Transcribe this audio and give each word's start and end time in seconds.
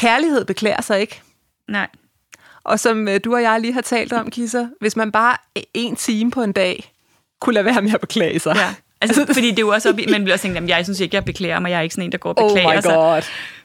Kærlighed 0.00 0.44
beklager 0.44 0.80
sig 0.80 1.00
ikke. 1.00 1.22
Nej. 1.68 1.88
Og 2.64 2.80
som 2.80 3.08
øh, 3.08 3.20
du 3.24 3.34
og 3.34 3.42
jeg 3.42 3.60
lige 3.60 3.72
har 3.72 3.80
talt 3.80 4.12
om, 4.12 4.30
Kisser, 4.30 4.68
hvis 4.80 4.96
man 4.96 5.12
bare 5.12 5.36
en 5.74 5.96
time 5.96 6.30
på 6.30 6.42
en 6.42 6.52
dag 6.52 6.92
kunne 7.40 7.54
lade 7.54 7.64
være 7.64 7.82
med 7.82 7.94
at 7.94 8.00
beklage 8.00 8.38
sig. 8.38 8.56
Ja. 8.56 8.74
Altså, 9.00 9.26
fordi 9.34 9.50
det 9.50 9.58
er 9.58 9.62
jo 9.62 9.68
også 9.68 9.88
op 9.88 9.98
i, 9.98 10.06
man 10.10 10.24
bliver 10.24 10.34
også 10.34 10.42
tænkt, 10.42 10.58
at 10.58 10.68
jeg 10.68 10.84
synes 10.84 11.00
ikke, 11.00 11.14
jeg 11.14 11.24
beklager 11.24 11.60
mig, 11.60 11.70
jeg 11.70 11.78
er 11.78 11.82
ikke 11.82 11.94
sådan 11.94 12.04
en, 12.04 12.12
der 12.12 12.18
går 12.18 12.30
og 12.32 12.48
beklager 12.48 12.68
oh 12.68 12.76
my 12.76 12.80
sig. 12.80 12.94
God. 12.94 13.22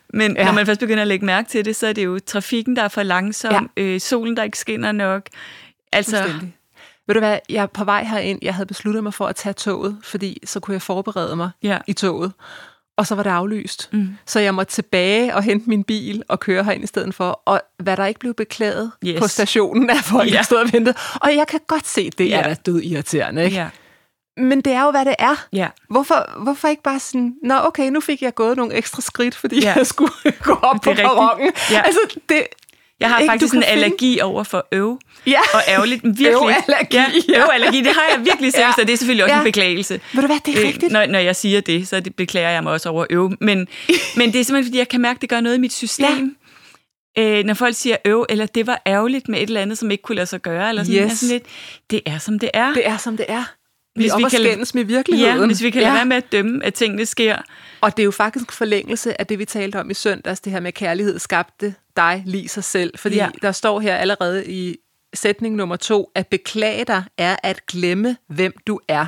Men 0.09 0.37
ja. 0.37 0.45
når 0.45 0.51
man 0.51 0.65
først 0.65 0.79
begynder 0.79 1.01
at 1.01 1.07
lægge 1.07 1.25
mærke 1.25 1.49
til 1.49 1.65
det, 1.65 1.75
så 1.75 1.87
er 1.87 1.93
det 1.93 2.05
jo 2.05 2.19
trafikken, 2.25 2.75
der 2.75 2.81
er 2.81 2.87
for 2.87 3.03
langsom, 3.03 3.69
ja. 3.77 3.83
øh, 3.83 4.01
solen, 4.01 4.37
der 4.37 4.43
ikke 4.43 4.57
skinner 4.57 4.91
nok. 4.91 5.29
Altså, 5.91 6.23
ved 7.07 7.13
du 7.13 7.19
hvad, 7.19 7.39
jeg 7.49 7.61
er 7.61 7.65
på 7.65 7.83
vej 7.83 8.03
herind, 8.03 8.39
jeg 8.41 8.53
havde 8.53 8.65
besluttet 8.65 9.03
mig 9.03 9.13
for 9.13 9.27
at 9.27 9.35
tage 9.35 9.53
toget, 9.53 9.97
fordi 10.03 10.41
så 10.45 10.59
kunne 10.59 10.73
jeg 10.73 10.81
forberede 10.81 11.35
mig 11.35 11.49
ja. 11.63 11.77
i 11.87 11.93
toget 11.93 12.31
og 12.97 13.07
så 13.07 13.15
var 13.15 13.23
det 13.23 13.29
aflyst. 13.29 13.89
Mm. 13.93 14.07
Så 14.25 14.39
jeg 14.39 14.53
måtte 14.53 14.73
tilbage 14.73 15.35
og 15.35 15.43
hente 15.43 15.69
min 15.69 15.83
bil 15.83 16.23
og 16.27 16.39
køre 16.39 16.63
herind 16.63 16.83
i 16.83 16.87
stedet 16.87 17.15
for. 17.15 17.41
Og 17.45 17.61
hvad 17.77 17.97
der 17.97 18.05
ikke 18.05 18.19
blev 18.19 18.33
beklaget 18.33 18.91
yes. 19.05 19.19
på 19.19 19.27
stationen, 19.27 19.89
er 19.89 20.01
folk, 20.01 20.31
ja. 20.31 20.41
stod 20.41 20.57
og 20.57 20.73
ventede. 20.73 20.95
Og 21.15 21.35
jeg 21.35 21.47
kan 21.47 21.59
godt 21.67 21.87
se, 21.87 22.09
det 22.09 22.29
ja. 22.29 22.39
er 22.39 22.43
da 22.43 22.55
død 22.65 22.81
irriterende, 22.81 23.43
ikke? 23.43 23.57
Ja. 23.57 23.69
Men 24.37 24.61
det 24.61 24.73
er 24.73 24.83
jo, 24.83 24.91
hvad 24.91 25.05
det 25.05 25.15
er. 25.19 25.45
Ja. 25.53 25.67
Hvorfor, 25.89 26.43
hvorfor 26.43 26.67
ikke 26.67 26.83
bare 26.83 26.99
sådan, 26.99 27.35
nå 27.43 27.55
okay, 27.63 27.89
nu 27.89 27.99
fik 27.99 28.21
jeg 28.21 28.35
gået 28.35 28.57
nogle 28.57 28.73
ekstra 28.73 29.01
skridt, 29.01 29.35
fordi 29.35 29.61
ja. 29.61 29.73
jeg 29.75 29.87
skulle 29.87 30.11
gå 30.43 30.53
op 30.53 30.75
på 30.83 30.93
perronen. 30.93 31.51
Ja. 31.71 31.81
Altså, 31.81 31.99
det, 32.29 32.43
jeg 32.99 33.09
har 33.09 33.19
ikke, 33.19 33.31
faktisk 33.31 33.53
en 33.53 33.63
allergi 33.63 34.11
finde... 34.11 34.23
over 34.23 34.43
for 34.43 34.67
øv. 34.71 34.99
Ja. 35.27 35.39
Og 35.53 35.61
ærgerligt. 35.67 36.03
Virkelig. 36.03 36.31
Øv-allergi. 36.31 36.95
Ja, 37.29 37.41
øv-allergi. 37.43 37.77
Det 37.81 37.87
har 37.87 38.03
jeg 38.15 38.25
virkelig 38.25 38.53
selv, 38.53 38.63
ja. 38.63 38.71
så 38.71 38.81
det 38.81 38.93
er 38.93 38.97
selvfølgelig 38.97 39.23
også 39.23 39.35
ja. 39.35 39.39
en 39.39 39.45
beklagelse. 39.45 39.99
Ved 40.13 40.21
du 40.21 40.27
hvad, 40.27 40.39
det 40.45 40.55
er 40.55 40.61
øh, 40.61 40.67
rigtigt. 40.67 40.91
Når, 40.91 41.05
når 41.05 41.19
jeg 41.19 41.35
siger 41.35 41.61
det, 41.61 41.87
så 41.87 41.99
det 41.99 42.15
beklager 42.15 42.49
jeg 42.49 42.63
mig 42.63 42.71
også 42.71 42.89
over 42.89 43.05
øv. 43.09 43.31
Men, 43.41 43.67
men 44.17 44.33
det 44.33 44.39
er 44.39 44.43
simpelthen, 44.43 44.63
fordi 44.63 44.77
jeg 44.77 44.87
kan 44.87 45.01
mærke, 45.01 45.17
at 45.17 45.21
det 45.21 45.29
gør 45.29 45.41
noget 45.41 45.55
i 45.55 45.59
mit 45.59 45.73
system. 45.73 46.35
Ja. 47.17 47.39
Øh, 47.39 47.45
når 47.45 47.53
folk 47.53 47.75
siger 47.75 47.97
øv, 48.05 48.25
eller 48.29 48.45
det 48.45 48.67
var 48.67 48.81
ærgerligt 48.87 49.27
med 49.27 49.39
et 49.39 49.47
eller 49.47 49.61
andet, 49.61 49.77
som 49.77 49.91
ikke 49.91 50.01
kunne 50.01 50.15
lade 50.15 50.27
sig 50.27 50.41
gøre, 50.41 50.69
eller 50.69 50.83
sådan, 50.83 51.05
yes. 51.05 51.19
sådan 51.19 51.33
lidt, 51.33 51.43
det 51.89 52.01
er 52.05 52.17
som 52.17 52.39
det 52.39 52.49
er. 52.53 52.73
Det 52.73 52.87
er 52.87 52.97
som 52.97 53.17
det 53.17 53.25
er. 53.29 53.43
Hvis 53.95 54.11
vi, 54.17 54.23
vi 54.23 54.29
kan 54.29 54.39
skændes 54.39 54.75
med 54.75 54.83
virkeligheden. 54.83 55.39
Ja, 55.39 55.45
hvis 55.45 55.63
vi 55.63 55.69
kan 55.69 55.81
lade 55.81 55.91
ja. 55.91 55.97
være 55.97 56.05
med 56.05 56.17
at 56.17 56.31
dømme, 56.31 56.65
at 56.65 56.73
tingene 56.73 57.05
sker. 57.05 57.37
Og 57.81 57.97
det 57.97 58.03
er 58.03 58.05
jo 58.05 58.11
faktisk 58.11 58.51
forlængelse 58.51 59.21
af 59.21 59.27
det, 59.27 59.39
vi 59.39 59.45
talte 59.45 59.79
om 59.79 59.89
i 59.89 59.93
søndags, 59.93 60.39
det 60.39 60.53
her 60.53 60.59
med 60.59 60.71
kærlighed 60.71 61.19
skabte 61.19 61.75
dig 61.95 62.23
lige 62.25 62.49
sig 62.49 62.63
selv. 62.63 62.97
Fordi 62.97 63.15
ja. 63.15 63.29
der 63.41 63.51
står 63.51 63.79
her 63.79 63.95
allerede 63.95 64.51
i 64.51 64.77
sætning 65.13 65.55
nummer 65.55 65.75
to, 65.75 66.11
at 66.15 66.27
beklage 66.27 66.85
dig 66.85 67.03
er 67.17 67.35
at 67.43 67.65
glemme, 67.65 68.17
hvem 68.27 68.53
du 68.67 68.79
er. 68.87 69.07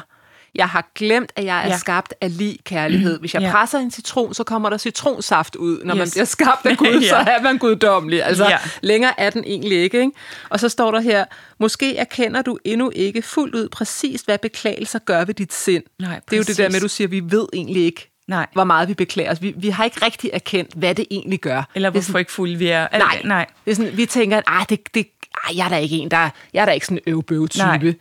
Jeg 0.57 0.69
har 0.69 0.91
glemt, 0.95 1.31
at 1.35 1.45
jeg 1.45 1.63
er 1.63 1.68
ja. 1.68 1.78
skabt 1.78 2.13
af 2.22 2.38
lige 2.38 2.57
kærlighed. 2.63 3.19
Hvis 3.19 3.34
jeg 3.34 3.41
ja. 3.41 3.51
presser 3.51 3.79
en 3.79 3.91
citron, 3.91 4.34
så 4.34 4.44
kommer 4.44 4.69
der 4.69 4.78
citronsaft 4.78 5.56
ud. 5.56 5.84
Når 5.84 5.95
yes. 5.95 6.00
man 6.00 6.09
bliver 6.12 6.25
skabt 6.25 6.66
af 6.66 6.78
Gud, 6.78 7.00
ja. 7.01 7.09
så 7.09 7.16
er 7.16 7.41
man 7.41 7.57
guddommelig. 7.57 8.23
Altså, 8.23 8.45
ja. 8.45 8.57
længere 8.81 9.19
er 9.19 9.29
den 9.29 9.44
egentlig 9.44 9.78
ikke, 9.78 10.00
ikke. 10.00 10.12
Og 10.50 10.59
så 10.59 10.69
står 10.69 10.91
der 10.91 11.00
her, 11.00 11.25
måske 11.59 11.97
erkender 11.97 12.41
du 12.41 12.57
endnu 12.63 12.91
ikke 12.95 13.22
fuldt 13.22 13.56
ud 13.56 13.69
præcis, 13.69 14.22
hvad 14.22 14.38
beklagelser 14.38 15.00
gør 15.00 15.25
ved 15.25 15.34
dit 15.34 15.53
sind. 15.53 15.84
Nej, 16.00 16.19
det 16.25 16.34
er 16.34 16.38
jo 16.38 16.44
det 16.44 16.57
der 16.57 16.69
med, 16.69 16.75
at 16.75 16.81
du 16.81 16.88
siger, 16.88 17.07
at 17.07 17.12
vi 17.12 17.22
ved 17.25 17.47
egentlig 17.53 17.84
ikke, 17.84 18.12
Nej. 18.28 18.45
hvor 18.53 18.63
meget 18.63 18.89
vi 18.89 18.94
beklager 18.94 19.31
os. 19.31 19.41
Vi, 19.41 19.53
vi 19.57 19.69
har 19.69 19.84
ikke 19.84 20.06
rigtig 20.06 20.29
erkendt, 20.34 20.74
hvad 20.74 20.95
det 20.95 21.06
egentlig 21.12 21.39
gør. 21.39 21.69
Eller 21.75 21.89
hvorfor 21.89 22.06
sådan, 22.06 22.19
ikke 22.19 22.31
fulde 22.31 22.56
vi 22.56 22.68
er. 22.68 22.88
Nej, 22.91 23.22
nej. 23.24 23.45
Det 23.66 23.72
er 23.72 23.75
sådan, 23.75 23.97
vi 23.97 24.06
tænker, 24.06 24.62
at 24.62 24.69
det, 24.69 24.94
det, 24.94 25.07
ej, 25.47 25.57
jeg 25.57 25.66
er 25.66 25.69
da 25.69 25.78
ikke 25.78 25.95
en, 25.95 26.12
der, 26.12 26.29
jeg 26.53 26.62
er 26.62 26.66
da 26.66 26.72
ikke 26.72 26.85
sådan 26.85 27.00
en 27.07 27.13
øvbøv-type. 27.13 27.95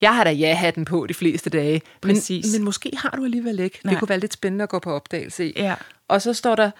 Jeg 0.00 0.14
har 0.14 0.24
da 0.24 0.30
ja-hatten 0.30 0.84
på 0.84 1.06
de 1.06 1.14
fleste 1.14 1.50
dage. 1.50 1.82
Men, 2.02 2.16
men 2.52 2.64
måske 2.64 2.92
har 2.96 3.10
du 3.10 3.24
alligevel 3.24 3.60
ikke. 3.60 3.80
Nej. 3.84 3.90
Det 3.90 3.98
kunne 3.98 4.08
være 4.08 4.18
lidt 4.18 4.32
spændende 4.32 4.62
at 4.62 4.68
gå 4.68 4.78
på 4.78 4.92
opdagelse 4.92 5.46
i. 5.46 5.52
Ja. 5.56 5.74
Og 6.08 6.22
så 6.22 6.32
står 6.32 6.54
der, 6.54 6.70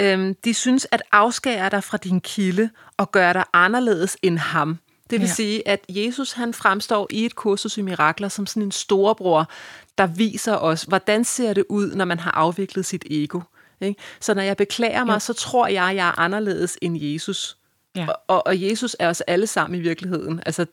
øhm, 0.00 0.34
de 0.44 0.54
synes 0.54 0.86
at 0.90 1.02
afskære 1.12 1.70
dig 1.70 1.84
fra 1.84 1.96
din 1.96 2.20
kilde 2.20 2.70
og 2.96 3.12
gøre 3.12 3.32
dig 3.32 3.44
anderledes 3.52 4.16
end 4.22 4.38
ham. 4.38 4.78
Det 5.10 5.20
vil 5.20 5.26
ja. 5.26 5.34
sige, 5.34 5.68
at 5.68 5.80
Jesus 5.88 6.32
han 6.32 6.54
fremstår 6.54 7.06
i 7.10 7.24
et 7.24 7.34
kursus 7.34 7.78
i 7.78 7.82
mirakler 7.82 8.28
som 8.28 8.46
sådan 8.46 8.62
en 8.62 8.72
storebror, 8.72 9.50
der 9.98 10.06
viser 10.06 10.56
os, 10.56 10.82
hvordan 10.82 11.24
ser 11.24 11.52
det 11.52 11.64
ud, 11.68 11.94
når 11.94 12.04
man 12.04 12.20
har 12.20 12.30
afviklet 12.30 12.86
sit 12.86 13.04
ego. 13.10 13.40
Ikke? 13.80 14.00
Så 14.20 14.34
når 14.34 14.42
jeg 14.42 14.56
beklager 14.56 15.04
mig, 15.04 15.12
ja. 15.12 15.18
så 15.18 15.32
tror 15.32 15.66
jeg, 15.66 15.84
at 15.84 15.96
jeg 15.96 16.08
er 16.08 16.18
anderledes 16.18 16.78
end 16.82 16.98
Jesus. 17.00 17.56
Ja. 17.96 18.06
Og, 18.06 18.14
og, 18.28 18.46
og 18.46 18.62
Jesus 18.62 18.96
er 18.98 19.08
os 19.08 19.20
alle 19.20 19.46
sammen 19.46 19.80
i 19.80 19.82
virkeligheden. 19.82 20.42
Altså, 20.46 20.66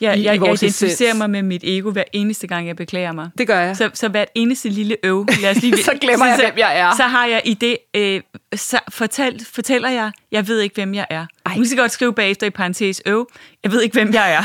Ja, 0.00 0.12
i, 0.12 0.24
jeg, 0.24 0.34
i 0.34 0.38
jeg 0.40 0.54
identificerer 0.54 1.14
mig 1.14 1.30
med 1.30 1.42
mit 1.42 1.64
ego 1.64 1.90
hver 1.90 2.04
eneste 2.12 2.46
gang, 2.46 2.66
jeg 2.66 2.76
beklager 2.76 3.12
mig. 3.12 3.30
Det 3.38 3.46
gør 3.46 3.60
jeg. 3.60 3.76
Så, 3.76 3.90
så 3.94 4.08
hvert 4.08 4.28
eneste 4.34 4.68
lille 4.68 4.96
øv, 5.02 5.26
lad 5.42 5.50
os 5.50 5.62
lige, 5.62 5.76
så 5.84 5.92
glemmer 6.00 6.26
jeg, 6.26 6.36
hvem 6.36 6.58
jeg 6.58 6.78
er. 6.78 6.96
Så 6.96 7.02
har 7.02 7.26
jeg 7.26 7.42
i 7.44 7.54
det, 7.54 7.76
øh, 7.96 8.20
så 8.54 8.78
fortalt, 8.88 9.46
fortæller 9.46 9.90
jeg, 9.90 10.12
jeg 10.32 10.48
ved 10.48 10.60
ikke, 10.60 10.74
hvem 10.74 10.94
jeg 10.94 11.06
er. 11.10 11.26
Ej. 11.46 11.56
Nu 11.56 11.64
skal 11.64 11.76
jeg 11.76 11.82
godt 11.82 11.92
skrive 11.92 12.14
bagefter 12.14 12.46
i 12.46 12.50
parentes 12.50 13.02
øv, 13.06 13.30
jeg 13.64 13.72
ved 13.72 13.82
ikke, 13.82 13.94
hvem 13.94 14.12
jeg 14.14 14.32
er. 14.32 14.42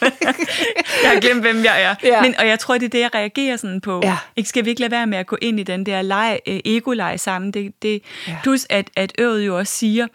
jeg 1.02 1.10
har 1.10 1.20
glemt, 1.20 1.40
hvem 1.40 1.64
jeg 1.64 1.82
er. 1.82 1.94
Ja. 2.02 2.22
Men, 2.22 2.34
og 2.38 2.48
jeg 2.48 2.58
tror, 2.58 2.78
det 2.78 2.84
er 2.84 2.90
det, 2.90 3.00
jeg 3.00 3.14
reagerer 3.14 3.56
sådan 3.56 3.80
på. 3.80 4.00
Ja. 4.04 4.16
Ikke 4.36 4.48
skal 4.48 4.64
vi 4.64 4.70
ikke 4.70 4.80
lade 4.80 4.90
være 4.90 5.06
med 5.06 5.18
at 5.18 5.26
gå 5.26 5.36
ind 5.42 5.60
i 5.60 5.62
den 5.62 5.86
der 5.86 6.02
lege, 6.02 6.40
øh, 6.48 6.60
ego-lege 6.64 7.18
sammen? 7.18 7.50
Det, 7.50 7.82
det, 7.82 8.02
ja. 8.28 8.36
Plus, 8.42 8.66
at, 8.70 8.90
at 8.96 9.12
øvet 9.18 9.46
jo 9.46 9.58
også 9.58 9.72
siger, 9.74 10.06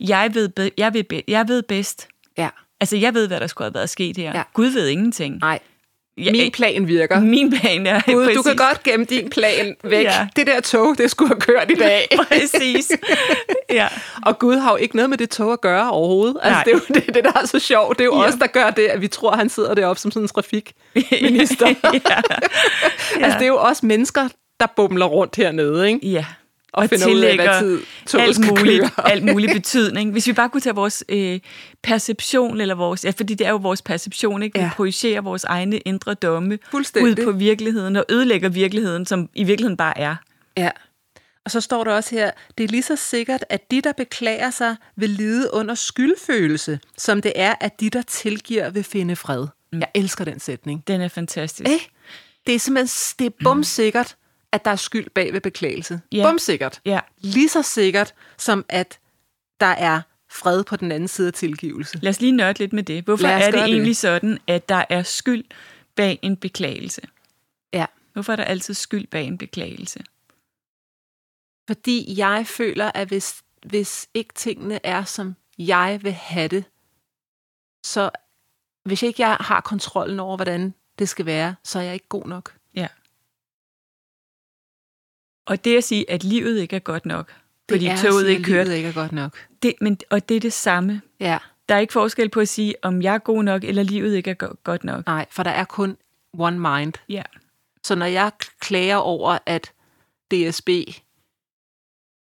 jeg 0.00 0.30
ved, 0.34 0.50
jeg 0.78 0.94
ved, 0.94 1.22
jeg 1.28 1.48
ved 1.48 1.62
bedst. 1.62 2.08
Ja. 2.38 2.48
Altså, 2.82 2.96
jeg 2.96 3.14
ved, 3.14 3.28
hvad 3.28 3.40
der 3.40 3.46
skulle 3.46 3.66
have 3.66 3.74
været 3.74 3.90
sket 3.90 4.16
her. 4.16 4.32
Ja. 4.34 4.42
Gud 4.54 4.66
ved 4.66 4.88
ingenting. 4.88 5.38
Nej. 5.40 5.58
Min 6.16 6.52
plan 6.52 6.88
virker. 6.88 7.20
Min 7.20 7.50
plan 7.60 7.86
er 7.86 8.00
Gud, 8.06 8.24
præcis. 8.24 8.36
du 8.36 8.42
kan 8.42 8.56
godt 8.56 8.82
gemme 8.82 9.06
din 9.06 9.30
plan 9.30 9.76
væk. 9.84 10.04
Ja. 10.04 10.28
Det 10.36 10.46
der 10.46 10.60
tog, 10.60 10.98
det 10.98 11.10
skulle 11.10 11.28
have 11.28 11.40
kørt 11.40 11.70
i 11.70 11.74
dag. 11.74 12.08
præcis. 12.28 12.92
Ja. 13.70 13.88
Og 14.26 14.38
Gud 14.38 14.56
har 14.56 14.70
jo 14.70 14.76
ikke 14.76 14.96
noget 14.96 15.10
med 15.10 15.18
det 15.18 15.30
tog 15.30 15.52
at 15.52 15.60
gøre 15.60 15.90
overhovedet. 15.90 16.36
Altså, 16.42 16.54
Nej. 16.54 16.64
det 16.64 16.72
er 16.72 16.76
jo 16.76 16.94
det, 16.94 17.14
det, 17.14 17.24
der 17.24 17.32
er 17.42 17.46
så 17.46 17.58
sjovt. 17.58 17.98
Det 17.98 18.04
er 18.04 18.06
jo 18.06 18.22
ja. 18.22 18.28
os, 18.28 18.34
der 18.34 18.46
gør 18.46 18.70
det, 18.70 18.86
at 18.86 19.00
vi 19.00 19.08
tror, 19.08 19.30
at 19.30 19.38
han 19.38 19.48
sidder 19.48 19.74
deroppe 19.74 20.00
som 20.00 20.10
sådan 20.10 20.24
en 20.24 20.28
trafikminister. 20.28 21.66
ja. 21.68 21.74
Ja. 23.18 23.24
altså, 23.24 23.38
det 23.38 23.44
er 23.44 23.48
jo 23.48 23.58
også 23.58 23.86
mennesker, 23.86 24.28
der 24.60 24.66
bumler 24.76 25.06
rundt 25.06 25.36
hernede, 25.36 25.88
ikke? 25.88 26.08
Ja 26.10 26.24
og 26.72 26.90
tillægger 26.90 27.62
ud 27.62 27.78
af, 28.14 28.20
alt, 28.20 28.38
muligt, 28.46 28.84
alt 29.12 29.24
muligt 29.24 29.52
betydning. 29.60 30.12
Hvis 30.12 30.26
vi 30.26 30.32
bare 30.32 30.48
kunne 30.48 30.60
tage 30.60 30.74
vores 30.74 31.04
øh, 31.08 31.40
perception, 31.82 32.60
eller 32.60 32.74
vores, 32.74 33.04
ja, 33.04 33.10
fordi 33.10 33.34
det 33.34 33.46
er 33.46 33.50
jo 33.50 33.56
vores 33.56 33.82
perception, 33.82 34.42
ikke? 34.42 34.58
vi 34.58 34.64
ja. 34.64 34.70
projicerer 34.76 35.20
vores 35.20 35.44
egne 35.44 35.78
indre 35.78 36.14
domme 36.14 36.58
ud 36.74 37.24
på 37.24 37.32
virkeligheden, 37.32 37.96
og 37.96 38.04
ødelægger 38.08 38.48
virkeligheden, 38.48 39.06
som 39.06 39.28
i 39.34 39.44
virkeligheden 39.44 39.76
bare 39.76 39.98
er. 39.98 40.16
Ja. 40.56 40.70
Og 41.44 41.50
så 41.50 41.60
står 41.60 41.84
der 41.84 41.92
også 41.92 42.14
her, 42.14 42.30
det 42.58 42.64
er 42.64 42.68
lige 42.68 42.82
så 42.82 42.96
sikkert, 42.96 43.44
at 43.48 43.70
de, 43.70 43.80
der 43.80 43.92
beklager 43.92 44.50
sig, 44.50 44.76
vil 44.96 45.10
lide 45.10 45.54
under 45.54 45.74
skyldfølelse, 45.74 46.80
som 46.98 47.22
det 47.22 47.32
er, 47.36 47.54
at 47.60 47.80
de, 47.80 47.90
der 47.90 48.02
tilgiver, 48.02 48.70
vil 48.70 48.84
finde 48.84 49.16
fred. 49.16 49.46
Mm. 49.72 49.80
Jeg 49.80 49.88
elsker 49.94 50.24
den 50.24 50.40
sætning. 50.40 50.84
Den 50.86 51.00
er 51.00 51.08
fantastisk. 51.08 51.70
Eh? 51.70 51.80
Det 52.46 52.54
er 52.54 52.58
simpelthen, 52.58 53.16
det 53.18 53.26
er 53.26 53.44
bumsikkert, 53.44 54.16
at 54.52 54.64
der 54.64 54.70
er 54.70 54.76
skyld 54.76 55.10
bag 55.10 55.32
ved 55.32 55.40
beklagelse. 55.40 56.00
Ja. 56.12 56.30
Bum 56.30 56.38
sikkert. 56.38 56.80
Ja. 56.84 57.00
Lige 57.18 57.48
så 57.48 57.62
sikkert 57.62 58.14
som 58.38 58.64
at 58.68 58.98
der 59.60 59.66
er 59.66 60.00
fred 60.30 60.64
på 60.64 60.76
den 60.76 60.92
anden 60.92 61.08
side 61.08 61.26
af 61.26 61.32
tilgivelse. 61.32 61.98
Lad 62.02 62.10
os 62.10 62.20
lige 62.20 62.32
nørde 62.32 62.58
lidt 62.58 62.72
med 62.72 62.82
det. 62.82 63.04
Hvorfor 63.04 63.26
er 63.26 63.50
det 63.50 63.60
egentlig 63.60 63.86
det. 63.86 63.96
sådan, 63.96 64.38
at 64.46 64.68
der 64.68 64.84
er 64.88 65.02
skyld 65.02 65.44
bag 65.94 66.18
en 66.22 66.36
beklagelse? 66.36 67.00
Ja. 67.72 67.86
Hvorfor 68.12 68.32
er 68.32 68.36
der 68.36 68.44
altid 68.44 68.74
skyld 68.74 69.06
bag 69.06 69.26
en 69.26 69.38
beklagelse? 69.38 70.00
Fordi 71.68 72.14
jeg 72.16 72.46
føler, 72.46 72.90
at 72.94 73.08
hvis, 73.08 73.42
hvis 73.66 74.08
ikke 74.14 74.34
tingene 74.34 74.86
er, 74.86 75.04
som 75.04 75.36
jeg 75.58 76.00
vil 76.02 76.12
have 76.12 76.48
det, 76.48 76.64
så 77.84 78.10
hvis 78.84 79.02
ikke 79.02 79.22
jeg 79.22 79.36
har 79.40 79.60
kontrollen 79.60 80.20
over, 80.20 80.36
hvordan 80.36 80.74
det 80.98 81.08
skal 81.08 81.26
være, 81.26 81.54
så 81.64 81.78
er 81.78 81.82
jeg 81.82 81.94
ikke 81.94 82.08
god 82.08 82.26
nok. 82.26 82.56
Og 85.46 85.64
det 85.64 85.76
at 85.76 85.84
sige, 85.84 86.10
at 86.10 86.24
livet 86.24 86.58
ikke 86.60 86.76
er 86.76 86.80
godt 86.80 87.06
nok, 87.06 87.26
det 87.28 87.34
fordi 87.68 87.86
toget 87.86 88.24
sige, 88.26 88.30
ikke 88.30 88.44
kørt. 88.44 88.68
ikke 88.68 88.88
er 88.88 88.92
godt 88.92 89.12
nok. 89.12 89.38
Det, 89.62 89.74
men, 89.80 89.98
og 90.10 90.28
det 90.28 90.36
er 90.36 90.40
det 90.40 90.52
samme. 90.52 91.02
Ja. 91.20 91.38
Der 91.68 91.74
er 91.74 91.78
ikke 91.78 91.92
forskel 91.92 92.28
på 92.28 92.40
at 92.40 92.48
sige, 92.48 92.74
om 92.82 93.02
jeg 93.02 93.14
er 93.14 93.18
god 93.18 93.42
nok, 93.42 93.64
eller 93.64 93.82
livet 93.82 94.14
ikke 94.16 94.30
er 94.30 94.34
go- 94.34 94.54
godt 94.64 94.84
nok. 94.84 95.06
Nej, 95.06 95.26
for 95.30 95.42
der 95.42 95.50
er 95.50 95.64
kun 95.64 95.96
one 96.38 96.58
mind. 96.58 96.92
Ja. 97.08 97.22
Så 97.84 97.94
når 97.94 98.06
jeg 98.06 98.32
klager 98.60 98.96
over, 98.96 99.38
at 99.46 99.72
DSB 100.30 100.68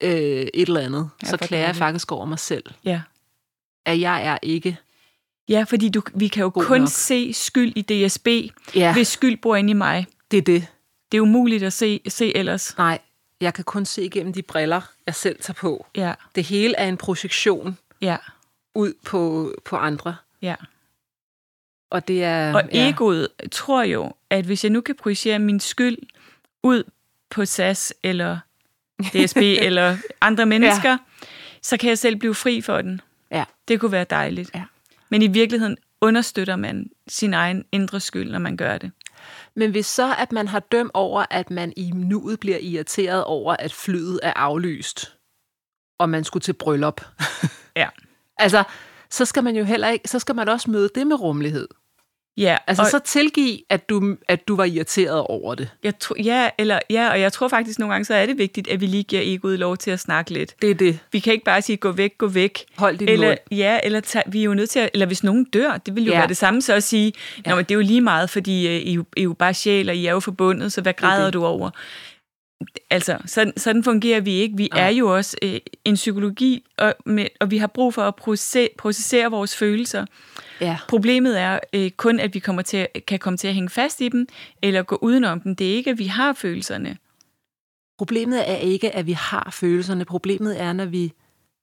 øh, 0.04 0.09
et 0.09 0.50
eller 0.54 0.80
andet, 0.81 1.09
ja, 1.24 1.27
så 1.27 1.38
klager 1.38 1.65
jeg 1.65 1.75
faktisk 1.75 2.12
over 2.12 2.25
mig 2.25 2.39
selv. 2.39 2.63
Ja. 2.83 3.01
At 3.86 4.00
jeg 4.00 4.25
er 4.25 4.38
ikke 4.42 4.77
Ja, 5.50 5.63
fordi 5.68 5.89
du, 5.89 6.01
vi 6.15 6.27
kan 6.27 6.42
jo 6.42 6.50
kun 6.50 6.80
nok. 6.80 6.89
se 6.92 7.33
skyld 7.33 7.74
i 7.75 7.81
DSB, 7.81 8.27
ja. 8.75 8.94
hvis 8.94 9.07
skyld 9.07 9.38
bor 9.38 9.56
inde 9.56 9.69
i 9.71 9.74
mig. 9.74 10.06
Det 10.31 10.38
er 10.38 10.42
det. 10.42 10.68
Det 11.12 11.18
er 11.18 11.21
umuligt 11.21 11.63
at 11.63 11.74
se, 11.74 12.01
se 12.07 12.38
ellers. 12.38 12.77
Nej, 12.77 13.00
jeg 13.42 13.54
kan 13.54 13.63
kun 13.63 13.86
se 13.86 14.04
igennem 14.04 14.33
de 14.33 14.42
briller, 14.42 14.81
jeg 15.06 15.15
selv 15.15 15.42
tager 15.42 15.56
på. 15.56 15.86
Ja. 15.95 16.13
Det 16.36 16.44
hele 16.44 16.75
er 16.75 16.88
en 16.88 16.98
projektion 16.98 17.77
ja. 18.01 18.18
ud 18.75 18.94
på, 19.06 19.54
på 19.65 19.75
andre. 19.75 20.15
Ja. 20.42 20.56
Og 21.89 22.07
det 22.07 22.24
er... 22.24 22.54
Og 22.54 22.63
ja. 22.74 22.89
egoet 22.89 23.27
tror 23.51 23.83
jo, 23.83 24.13
at 24.30 24.45
hvis 24.45 24.63
jeg 24.63 24.71
nu 24.71 24.81
kan 24.81 24.95
projicere 24.95 25.39
min 25.39 25.59
skyld 25.59 25.98
ud 26.63 26.83
på 27.30 27.45
SAS 27.45 27.94
eller 28.04 28.39
DSB 29.00 29.38
eller 29.68 29.98
andre 30.21 30.45
mennesker, 30.45 30.89
ja. 30.89 30.98
så 31.62 31.77
kan 31.77 31.89
jeg 31.89 31.98
selv 31.98 32.15
blive 32.15 32.36
fri 32.36 32.62
for 32.62 32.81
den. 32.81 33.01
Ja. 33.31 33.44
Det 33.68 33.80
kunne 33.80 33.92
være 33.92 34.06
dejligt. 34.09 34.51
Ja. 34.56 34.63
Men 35.09 35.21
i 35.21 35.27
virkeligheden 35.27 35.77
understøtter 36.01 36.56
man 36.56 36.89
sin 37.07 37.33
egen 37.33 37.65
indre 37.71 38.00
skyld, 38.00 38.31
når 38.31 38.39
man 38.39 38.57
gør 38.57 38.77
det. 38.77 38.92
Men 39.57 39.71
hvis 39.71 39.86
så, 39.86 40.15
at 40.18 40.31
man 40.31 40.48
har 40.48 40.59
dømt 40.59 40.92
over, 40.94 41.25
at 41.30 41.51
man 41.51 41.74
i 41.77 41.92
nuet 41.92 42.39
bliver 42.39 42.57
irriteret 42.57 43.24
over, 43.24 43.56
at 43.59 43.74
flyet 43.74 44.19
er 44.24 44.33
aflyst, 44.36 45.18
og 46.00 46.09
man 46.09 46.24
skulle 46.24 46.42
til 46.42 46.54
bryllup. 46.54 47.01
ja. 47.75 47.89
altså, 48.38 48.63
så 49.09 49.25
skal 49.25 49.44
man 49.44 49.56
jo 49.56 49.63
heller 49.63 49.89
ikke, 49.89 50.07
så 50.07 50.19
skal 50.19 50.36
man 50.36 50.50
også 50.50 50.71
møde 50.71 50.89
det 50.95 51.07
med 51.07 51.21
rummelighed. 51.21 51.68
Ja, 52.37 52.57
altså 52.67 52.83
og, 52.83 52.89
så 52.89 52.99
tilgive, 52.99 53.59
at 53.69 53.89
du, 53.89 54.15
at 54.27 54.47
du 54.47 54.55
var 54.55 54.63
irriteret 54.63 55.21
over 55.21 55.55
det. 55.55 55.69
Jeg 55.83 55.99
tro, 55.99 56.15
ja, 56.23 56.49
eller, 56.57 56.79
ja, 56.89 57.09
og 57.09 57.21
jeg 57.21 57.33
tror 57.33 57.47
faktisk 57.47 57.79
nogle 57.79 57.93
gange, 57.93 58.05
så 58.05 58.13
er 58.13 58.25
det 58.25 58.37
vigtigt, 58.37 58.67
at 58.67 58.81
vi 58.81 58.85
lige 58.85 59.03
giver 59.03 59.21
egoet 59.25 59.59
lov 59.59 59.77
til 59.77 59.91
at 59.91 59.99
snakke 59.99 60.31
lidt. 60.31 60.55
Det 60.61 60.71
er 60.71 60.75
det. 60.75 60.99
Vi 61.11 61.19
kan 61.19 61.33
ikke 61.33 61.45
bare 61.45 61.61
sige, 61.61 61.77
gå 61.77 61.91
væk, 61.91 62.17
gå 62.17 62.27
væk. 62.27 62.65
Hold 62.77 62.97
din 62.97 63.09
eller, 63.09 63.27
mund. 63.27 63.37
Ja, 63.51 63.79
eller 63.83 63.99
tage, 63.99 64.23
vi 64.27 64.39
er 64.39 64.43
jo 64.43 64.53
nødt 64.53 64.69
til 64.69 64.79
at, 64.79 64.89
eller 64.93 65.05
hvis 65.05 65.23
nogen 65.23 65.43
dør, 65.43 65.77
det 65.77 65.95
vil 65.95 66.05
jo 66.05 66.11
ja. 66.11 66.17
være 66.17 66.27
det 66.27 66.37
samme 66.37 66.61
så 66.61 66.73
at 66.73 66.83
sige, 66.83 67.13
ja. 67.45 67.55
men 67.55 67.65
det 67.65 67.71
er 67.71 67.75
jo 67.75 67.81
lige 67.81 68.01
meget, 68.01 68.29
fordi 68.29 68.67
uh, 68.67 68.73
I, 68.73 68.93
I 68.93 68.99
er 69.17 69.23
jo 69.23 69.33
bare 69.33 69.53
sjæl, 69.53 69.89
og 69.89 69.95
I 69.95 70.05
er 70.05 70.11
jo 70.11 70.19
forbundet, 70.19 70.73
så 70.73 70.81
hvad 70.81 70.93
græder 70.93 71.17
det 71.17 71.25
det. 71.25 71.33
du 71.33 71.45
over? 71.45 71.69
Altså, 72.89 73.17
sådan, 73.25 73.53
sådan 73.57 73.83
fungerer 73.83 74.19
vi 74.19 74.31
ikke. 74.31 74.57
Vi 74.57 74.69
ja. 74.75 74.81
er 74.81 74.89
jo 74.89 75.15
også 75.15 75.37
øh, 75.41 75.59
en 75.85 75.95
psykologi, 75.95 76.63
og, 76.77 76.93
med, 77.05 77.25
og 77.39 77.51
vi 77.51 77.57
har 77.57 77.67
brug 77.67 77.93
for 77.93 78.01
at 78.01 78.15
processere 78.77 79.31
vores 79.31 79.55
følelser. 79.55 80.05
Ja. 80.62 80.77
Problemet 80.89 81.39
er 81.39 81.59
øh, 81.74 81.92
kun, 81.92 82.19
at 82.19 82.33
vi 82.33 82.39
kommer 82.39 82.62
til, 82.62 82.88
kan 83.07 83.19
komme 83.19 83.38
til 83.38 83.48
at 83.48 83.54
hænge 83.54 83.69
fast 83.69 84.01
i 84.01 84.09
dem, 84.09 84.27
eller 84.62 84.83
gå 84.83 84.98
udenom 85.01 85.39
dem. 85.39 85.56
Det 85.56 85.71
er 85.71 85.75
ikke, 85.75 85.89
at 85.89 85.98
vi 85.98 86.06
har 86.06 86.33
følelserne. 86.33 86.98
Problemet 87.98 88.50
er 88.50 88.56
ikke, 88.56 88.95
at 88.95 89.06
vi 89.06 89.12
har 89.12 89.50
følelserne. 89.54 90.06
Problemet 90.06 90.62
er, 90.62 90.74
når 90.74 90.86
vi 90.86 91.13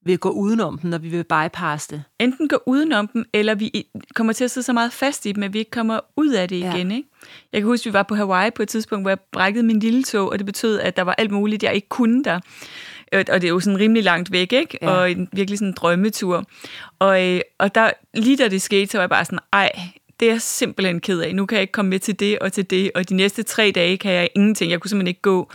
vil 0.04 0.18
gå 0.18 0.30
udenom 0.30 0.78
dem, 0.78 0.90
når 0.90 0.98
vi 0.98 1.08
vil 1.08 1.24
bypasse 1.24 1.90
det. 1.90 2.04
Enten 2.20 2.48
gå 2.48 2.58
udenom 2.66 3.08
dem, 3.08 3.24
eller 3.32 3.54
vi 3.54 3.86
kommer 4.14 4.32
til 4.32 4.44
at 4.44 4.50
sidde 4.50 4.64
så 4.64 4.72
meget 4.72 4.92
fast 4.92 5.26
i 5.26 5.32
dem, 5.32 5.42
at 5.42 5.52
vi 5.52 5.58
ikke 5.58 5.70
kommer 5.70 6.00
ud 6.16 6.32
af 6.32 6.48
det 6.48 6.56
igen. 6.56 6.90
Ja. 6.90 6.96
Ikke? 6.96 7.08
Jeg 7.52 7.60
kan 7.60 7.66
huske, 7.66 7.82
at 7.82 7.86
vi 7.86 7.92
var 7.92 8.02
på 8.02 8.14
Hawaii 8.14 8.50
på 8.50 8.62
et 8.62 8.68
tidspunkt, 8.68 9.04
hvor 9.04 9.10
jeg 9.10 9.20
brækkede 9.32 9.66
min 9.66 9.80
lille 9.80 10.02
tog, 10.02 10.30
og 10.30 10.38
det 10.38 10.46
betød, 10.46 10.80
at 10.80 10.96
der 10.96 11.02
var 11.02 11.14
alt 11.18 11.30
muligt, 11.30 11.62
jeg 11.62 11.74
ikke 11.74 11.88
kunne 11.88 12.24
der. 12.24 12.40
Og 13.12 13.26
det 13.26 13.44
er 13.44 13.48
jo 13.48 13.60
sådan 13.60 13.78
rimelig 13.78 14.04
langt 14.04 14.32
væk, 14.32 14.52
ikke? 14.52 14.78
Ja. 14.82 14.90
Og 14.90 15.10
en, 15.10 15.28
virkelig 15.32 15.58
sådan 15.58 15.68
en 15.68 15.74
drømmetur. 15.76 16.44
Og, 16.98 17.26
øh, 17.26 17.40
og 17.58 17.74
der, 17.74 17.90
lige 18.14 18.36
da 18.36 18.48
det 18.48 18.62
skete, 18.62 18.92
så 18.92 18.98
var 18.98 19.02
jeg 19.02 19.10
bare 19.10 19.24
sådan, 19.24 19.38
ej, 19.52 19.72
det 20.20 20.28
er 20.28 20.32
jeg 20.32 20.42
simpelthen 20.42 21.00
ked 21.00 21.20
af. 21.20 21.34
Nu 21.34 21.46
kan 21.46 21.56
jeg 21.56 21.62
ikke 21.62 21.72
komme 21.72 21.88
med 21.88 21.98
til 21.98 22.20
det 22.20 22.38
og 22.38 22.52
til 22.52 22.70
det, 22.70 22.90
og 22.94 23.08
de 23.08 23.14
næste 23.14 23.42
tre 23.42 23.72
dage 23.74 23.96
kan 23.96 24.12
jeg 24.12 24.28
ingenting. 24.34 24.70
Jeg 24.70 24.80
kunne 24.80 24.88
simpelthen 24.88 25.08
ikke 25.08 25.22
gå. 25.22 25.50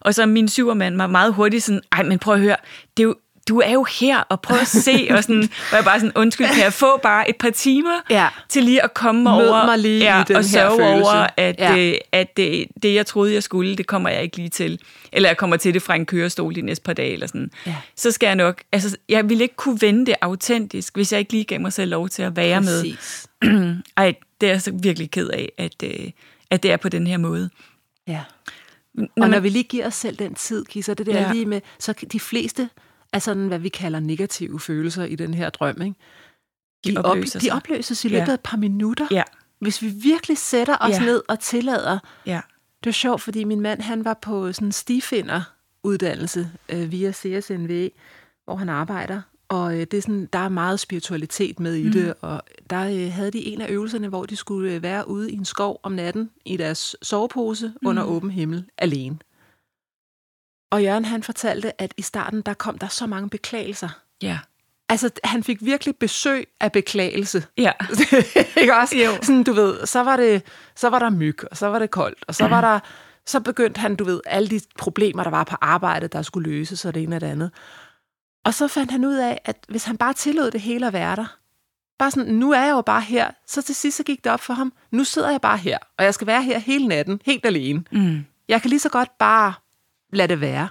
Og 0.00 0.14
så 0.14 0.26
min 0.26 0.48
syvermand 0.48 0.96
var 0.96 1.06
meget 1.06 1.34
hurtigt 1.34 1.62
sådan, 1.62 1.82
ej, 1.92 2.02
men 2.02 2.18
prøv 2.18 2.34
at 2.34 2.40
høre, 2.40 2.56
det 2.96 3.02
er 3.02 3.06
jo, 3.06 3.16
du 3.48 3.60
er 3.60 3.72
jo 3.72 3.86
her, 4.00 4.18
og 4.18 4.40
prøv 4.40 4.58
at 4.58 4.66
se, 4.66 5.08
og 5.10 5.22
sådan, 5.22 5.42
hvor 5.68 5.76
jeg 5.76 5.84
bare 5.84 6.00
sådan, 6.00 6.12
undskyld, 6.14 6.46
kan 6.46 6.64
jeg 6.64 6.72
få 6.72 6.96
bare 6.96 7.30
et 7.30 7.36
par 7.36 7.50
timer 7.50 8.00
ja. 8.10 8.28
til 8.48 8.62
lige 8.62 8.84
at 8.84 8.94
komme 8.94 9.22
Mød 9.22 9.32
over 9.32 9.66
mig 9.66 9.78
lige 9.78 10.04
ja, 10.04 10.20
i 10.20 10.24
den 10.28 10.36
og 10.36 10.44
sørge 10.44 10.70
følelse. 10.70 11.10
over, 11.10 11.26
at, 11.36 11.56
ja. 11.58 11.76
øh, 11.78 11.94
at 12.12 12.36
det, 12.36 12.66
det, 12.82 12.94
jeg 12.94 13.06
troede, 13.06 13.34
jeg 13.34 13.42
skulle, 13.42 13.76
det 13.76 13.86
kommer 13.86 14.08
jeg 14.08 14.22
ikke 14.22 14.36
lige 14.36 14.48
til. 14.48 14.78
Eller 15.12 15.28
jeg 15.28 15.36
kommer 15.36 15.56
til 15.56 15.74
det 15.74 15.82
fra 15.82 15.94
en 15.94 16.06
kørestol 16.06 16.54
de 16.54 16.60
næste 16.60 16.84
par 16.84 16.92
dage, 16.92 17.12
eller 17.12 17.26
sådan. 17.26 17.50
Ja. 17.66 17.76
Så 17.96 18.10
skal 18.10 18.26
jeg 18.26 18.36
nok, 18.36 18.62
altså, 18.72 18.96
jeg 19.08 19.28
ville 19.28 19.42
ikke 19.42 19.56
kunne 19.56 19.80
vende 19.80 20.06
det 20.06 20.14
autentisk, 20.20 20.96
hvis 20.96 21.12
jeg 21.12 21.20
ikke 21.20 21.32
lige 21.32 21.44
gav 21.44 21.60
mig 21.60 21.72
selv 21.72 21.90
lov 21.90 22.08
til 22.08 22.22
at 22.22 22.36
være 22.36 22.62
Præcis. 22.62 23.26
med. 23.42 23.76
Ej, 23.96 24.14
det 24.40 24.46
er 24.46 24.52
jeg 24.52 24.62
så 24.62 24.72
virkelig 24.82 25.10
ked 25.10 25.28
af, 25.28 25.52
at, 25.58 25.82
øh, 25.84 26.10
at 26.50 26.62
det 26.62 26.72
er 26.72 26.76
på 26.76 26.88
den 26.88 27.06
her 27.06 27.16
måde. 27.18 27.50
Ja. 28.08 28.20
Når 28.94 29.08
og 29.20 29.30
når 29.30 29.40
vi 29.40 29.48
lige 29.48 29.64
giver 29.64 29.86
os 29.86 29.94
selv 29.94 30.16
den 30.16 30.34
tid, 30.34 30.64
Kisser, 30.64 30.94
det 30.94 31.06
der 31.06 31.20
ja. 31.20 31.32
lige 31.32 31.46
med, 31.46 31.60
så 31.78 31.94
de 32.12 32.20
fleste 32.20 32.68
af 33.12 33.22
sådan, 33.22 33.48
hvad 33.48 33.58
vi 33.58 33.68
kalder 33.68 34.00
negative 34.00 34.60
følelser 34.60 35.04
i 35.04 35.14
den 35.14 35.34
her 35.34 35.50
drøm, 35.50 35.82
ikke? 35.82 35.96
De, 36.84 36.94
de, 36.94 36.96
opløser, 36.96 37.38
op, 37.38 37.42
de 37.42 37.50
opløses 37.50 38.04
i 38.04 38.08
løbet 38.08 38.26
ja. 38.26 38.30
af 38.30 38.34
et 38.34 38.40
par 38.40 38.56
minutter. 38.56 39.06
Ja. 39.10 39.22
Hvis 39.58 39.82
vi 39.82 39.88
virkelig 39.88 40.38
sætter 40.38 40.76
os 40.80 40.94
ja. 40.94 41.04
ned 41.04 41.22
og 41.28 41.40
tillader. 41.40 41.98
Ja. 42.26 42.40
Det 42.84 42.90
er 42.90 42.94
sjovt, 42.94 43.20
fordi 43.20 43.44
min 43.44 43.60
mand 43.60 43.80
han 43.80 44.04
var 44.04 44.14
på 44.22 44.52
sådan 44.52 44.68
en 44.68 44.72
stifinder-uddannelse 44.72 46.50
øh, 46.68 46.90
via 46.92 47.12
CSNV, 47.12 47.88
hvor 48.44 48.56
han 48.56 48.68
arbejder. 48.68 49.22
Og 49.48 49.74
øh, 49.74 49.80
det 49.80 49.94
er 49.94 50.02
sådan, 50.02 50.28
der 50.32 50.38
er 50.38 50.48
meget 50.48 50.80
spiritualitet 50.80 51.60
med 51.60 51.74
i 51.74 51.86
mm. 51.86 51.92
det, 51.92 52.14
og 52.20 52.42
der 52.70 52.80
øh, 52.80 53.12
havde 53.12 53.30
de 53.30 53.46
en 53.46 53.60
af 53.60 53.70
øvelserne, 53.70 54.08
hvor 54.08 54.26
de 54.26 54.36
skulle 54.36 54.72
øh, 54.72 54.82
være 54.82 55.08
ude 55.08 55.32
i 55.32 55.34
en 55.34 55.44
skov 55.44 55.80
om 55.82 55.92
natten 55.92 56.30
i 56.44 56.56
deres 56.56 56.96
sovepose 57.02 57.66
mm. 57.66 57.88
under 57.88 58.02
åben 58.02 58.30
himmel 58.30 58.64
alene. 58.78 59.18
Og 60.72 60.82
Jørgen 60.82 61.04
han 61.04 61.22
fortalte, 61.22 61.82
at 61.82 61.94
i 61.96 62.02
starten, 62.02 62.40
der 62.40 62.54
kom 62.54 62.78
der 62.78 62.88
så 62.88 63.06
mange 63.06 63.28
beklagelser. 63.28 63.88
Ja. 64.22 64.38
Altså, 64.88 65.10
han 65.24 65.42
fik 65.42 65.58
virkelig 65.64 65.96
besøg 65.96 66.48
af 66.60 66.72
beklagelse. 66.72 67.44
Ja. 67.58 67.72
ikke 68.60 68.76
også? 68.76 68.96
Jo. 68.96 69.10
Sådan, 69.22 69.42
du 69.42 69.52
ved, 69.52 69.86
så 69.86 70.02
var, 70.02 70.16
det, 70.16 70.42
så 70.76 70.88
var 70.88 70.98
der 70.98 71.10
myg, 71.10 71.38
og 71.50 71.56
så 71.56 71.66
var 71.66 71.78
det 71.78 71.90
koldt, 71.90 72.24
og 72.28 72.34
så 72.34 72.48
var 72.48 72.60
der, 72.60 72.80
så 73.26 73.40
begyndte 73.40 73.80
han, 73.80 73.96
du 73.96 74.04
ved, 74.04 74.20
alle 74.26 74.48
de 74.48 74.60
problemer, 74.78 75.22
der 75.22 75.30
var 75.30 75.44
på 75.44 75.56
arbejdet, 75.60 76.12
der 76.12 76.22
skulle 76.22 76.50
løses, 76.50 76.84
og 76.84 76.94
det 76.94 77.02
ene 77.02 77.16
og 77.16 77.20
det 77.20 77.26
andet. 77.26 77.50
Og 78.44 78.54
så 78.54 78.68
fandt 78.68 78.90
han 78.90 79.04
ud 79.04 79.14
af, 79.14 79.40
at 79.44 79.56
hvis 79.68 79.84
han 79.84 79.96
bare 79.96 80.12
tillod 80.12 80.50
det 80.50 80.60
hele 80.60 80.86
at 80.86 80.92
være 80.92 81.16
der, 81.16 81.36
bare 81.98 82.10
sådan, 82.10 82.34
nu 82.34 82.52
er 82.52 82.62
jeg 82.62 82.70
jo 82.70 82.80
bare 82.80 83.00
her, 83.00 83.30
så 83.46 83.62
til 83.62 83.74
sidst 83.74 83.96
så 83.96 84.02
gik 84.02 84.24
det 84.24 84.32
op 84.32 84.40
for 84.40 84.54
ham, 84.54 84.72
nu 84.90 85.04
sidder 85.04 85.30
jeg 85.30 85.40
bare 85.40 85.58
her, 85.58 85.78
og 85.98 86.04
jeg 86.04 86.14
skal 86.14 86.26
være 86.26 86.42
her 86.42 86.58
hele 86.58 86.86
natten, 86.86 87.20
helt 87.24 87.46
alene. 87.46 87.84
Mm. 87.92 88.24
Jeg 88.48 88.62
kan 88.62 88.68
lige 88.68 88.80
så 88.80 88.88
godt 88.88 89.18
bare 89.18 89.54
lad 90.12 90.28
det 90.28 90.40
være. 90.40 90.68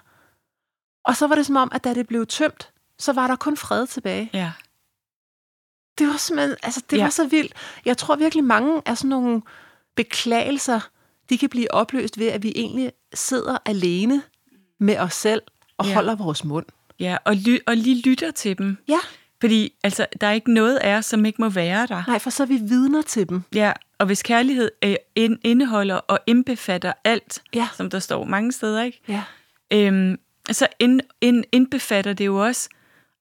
Og 1.05 1.15
så 1.15 1.27
var 1.27 1.35
det 1.35 1.45
som 1.45 1.55
om, 1.55 1.71
at 1.73 1.83
da 1.83 1.93
det 1.93 2.07
blev 2.07 2.27
tømt, 2.27 2.71
så 2.99 3.13
var 3.13 3.27
der 3.27 3.35
kun 3.35 3.57
fred 3.57 3.87
tilbage. 3.87 4.29
Ja. 4.33 4.51
Det 5.97 6.07
var 6.07 6.17
simpelthen, 6.17 6.57
altså 6.63 6.81
det 6.89 6.97
ja. 6.97 7.03
var 7.03 7.09
så 7.09 7.27
vildt. 7.27 7.53
Jeg 7.85 7.97
tror 7.97 8.15
virkelig 8.15 8.43
mange 8.43 8.81
af 8.85 8.97
sådan 8.97 9.09
nogle 9.09 9.41
beklagelser, 9.95 10.79
de 11.29 11.37
kan 11.37 11.49
blive 11.49 11.73
opløst 11.73 12.19
ved, 12.19 12.27
at 12.27 12.43
vi 12.43 12.51
egentlig 12.55 12.91
sidder 13.13 13.57
alene 13.65 14.23
med 14.79 14.97
os 14.97 15.13
selv 15.13 15.41
og 15.77 15.85
ja. 15.85 15.93
holder 15.93 16.15
vores 16.15 16.43
mund. 16.43 16.65
Ja, 16.99 17.17
og, 17.25 17.35
ly- 17.35 17.63
og 17.67 17.77
lige 17.77 18.01
lytter 18.01 18.31
til 18.31 18.57
dem. 18.57 18.77
Ja. 18.87 18.99
Fordi 19.41 19.73
altså, 19.83 20.05
der 20.21 20.27
er 20.27 20.31
ikke 20.31 20.53
noget 20.53 20.77
af 20.77 20.95
os, 20.97 21.05
som 21.05 21.25
ikke 21.25 21.41
må 21.41 21.49
være 21.49 21.87
der. 21.87 22.03
Nej, 22.07 22.19
for 22.19 22.29
så 22.29 22.43
er 22.43 22.47
vi 22.47 22.59
vidner 22.61 23.01
til 23.01 23.29
dem. 23.29 23.43
Ja, 23.55 23.71
og 23.99 24.05
hvis 24.05 24.23
kærlighed 24.23 24.71
øh, 24.83 24.95
indeholder 25.43 25.95
og 25.95 26.19
indbefatter 26.27 26.93
alt, 27.03 27.43
ja. 27.53 27.67
som 27.77 27.89
der 27.89 27.99
står 27.99 28.23
mange 28.25 28.51
steder, 28.51 28.83
ikke? 28.83 29.01
Ja. 29.07 29.23
Øhm, 29.73 30.19
så 30.51 30.67
ind, 30.79 31.01
ind, 31.21 31.43
indbefatter 31.51 32.13
det 32.13 32.25
jo 32.25 32.45
også 32.45 32.69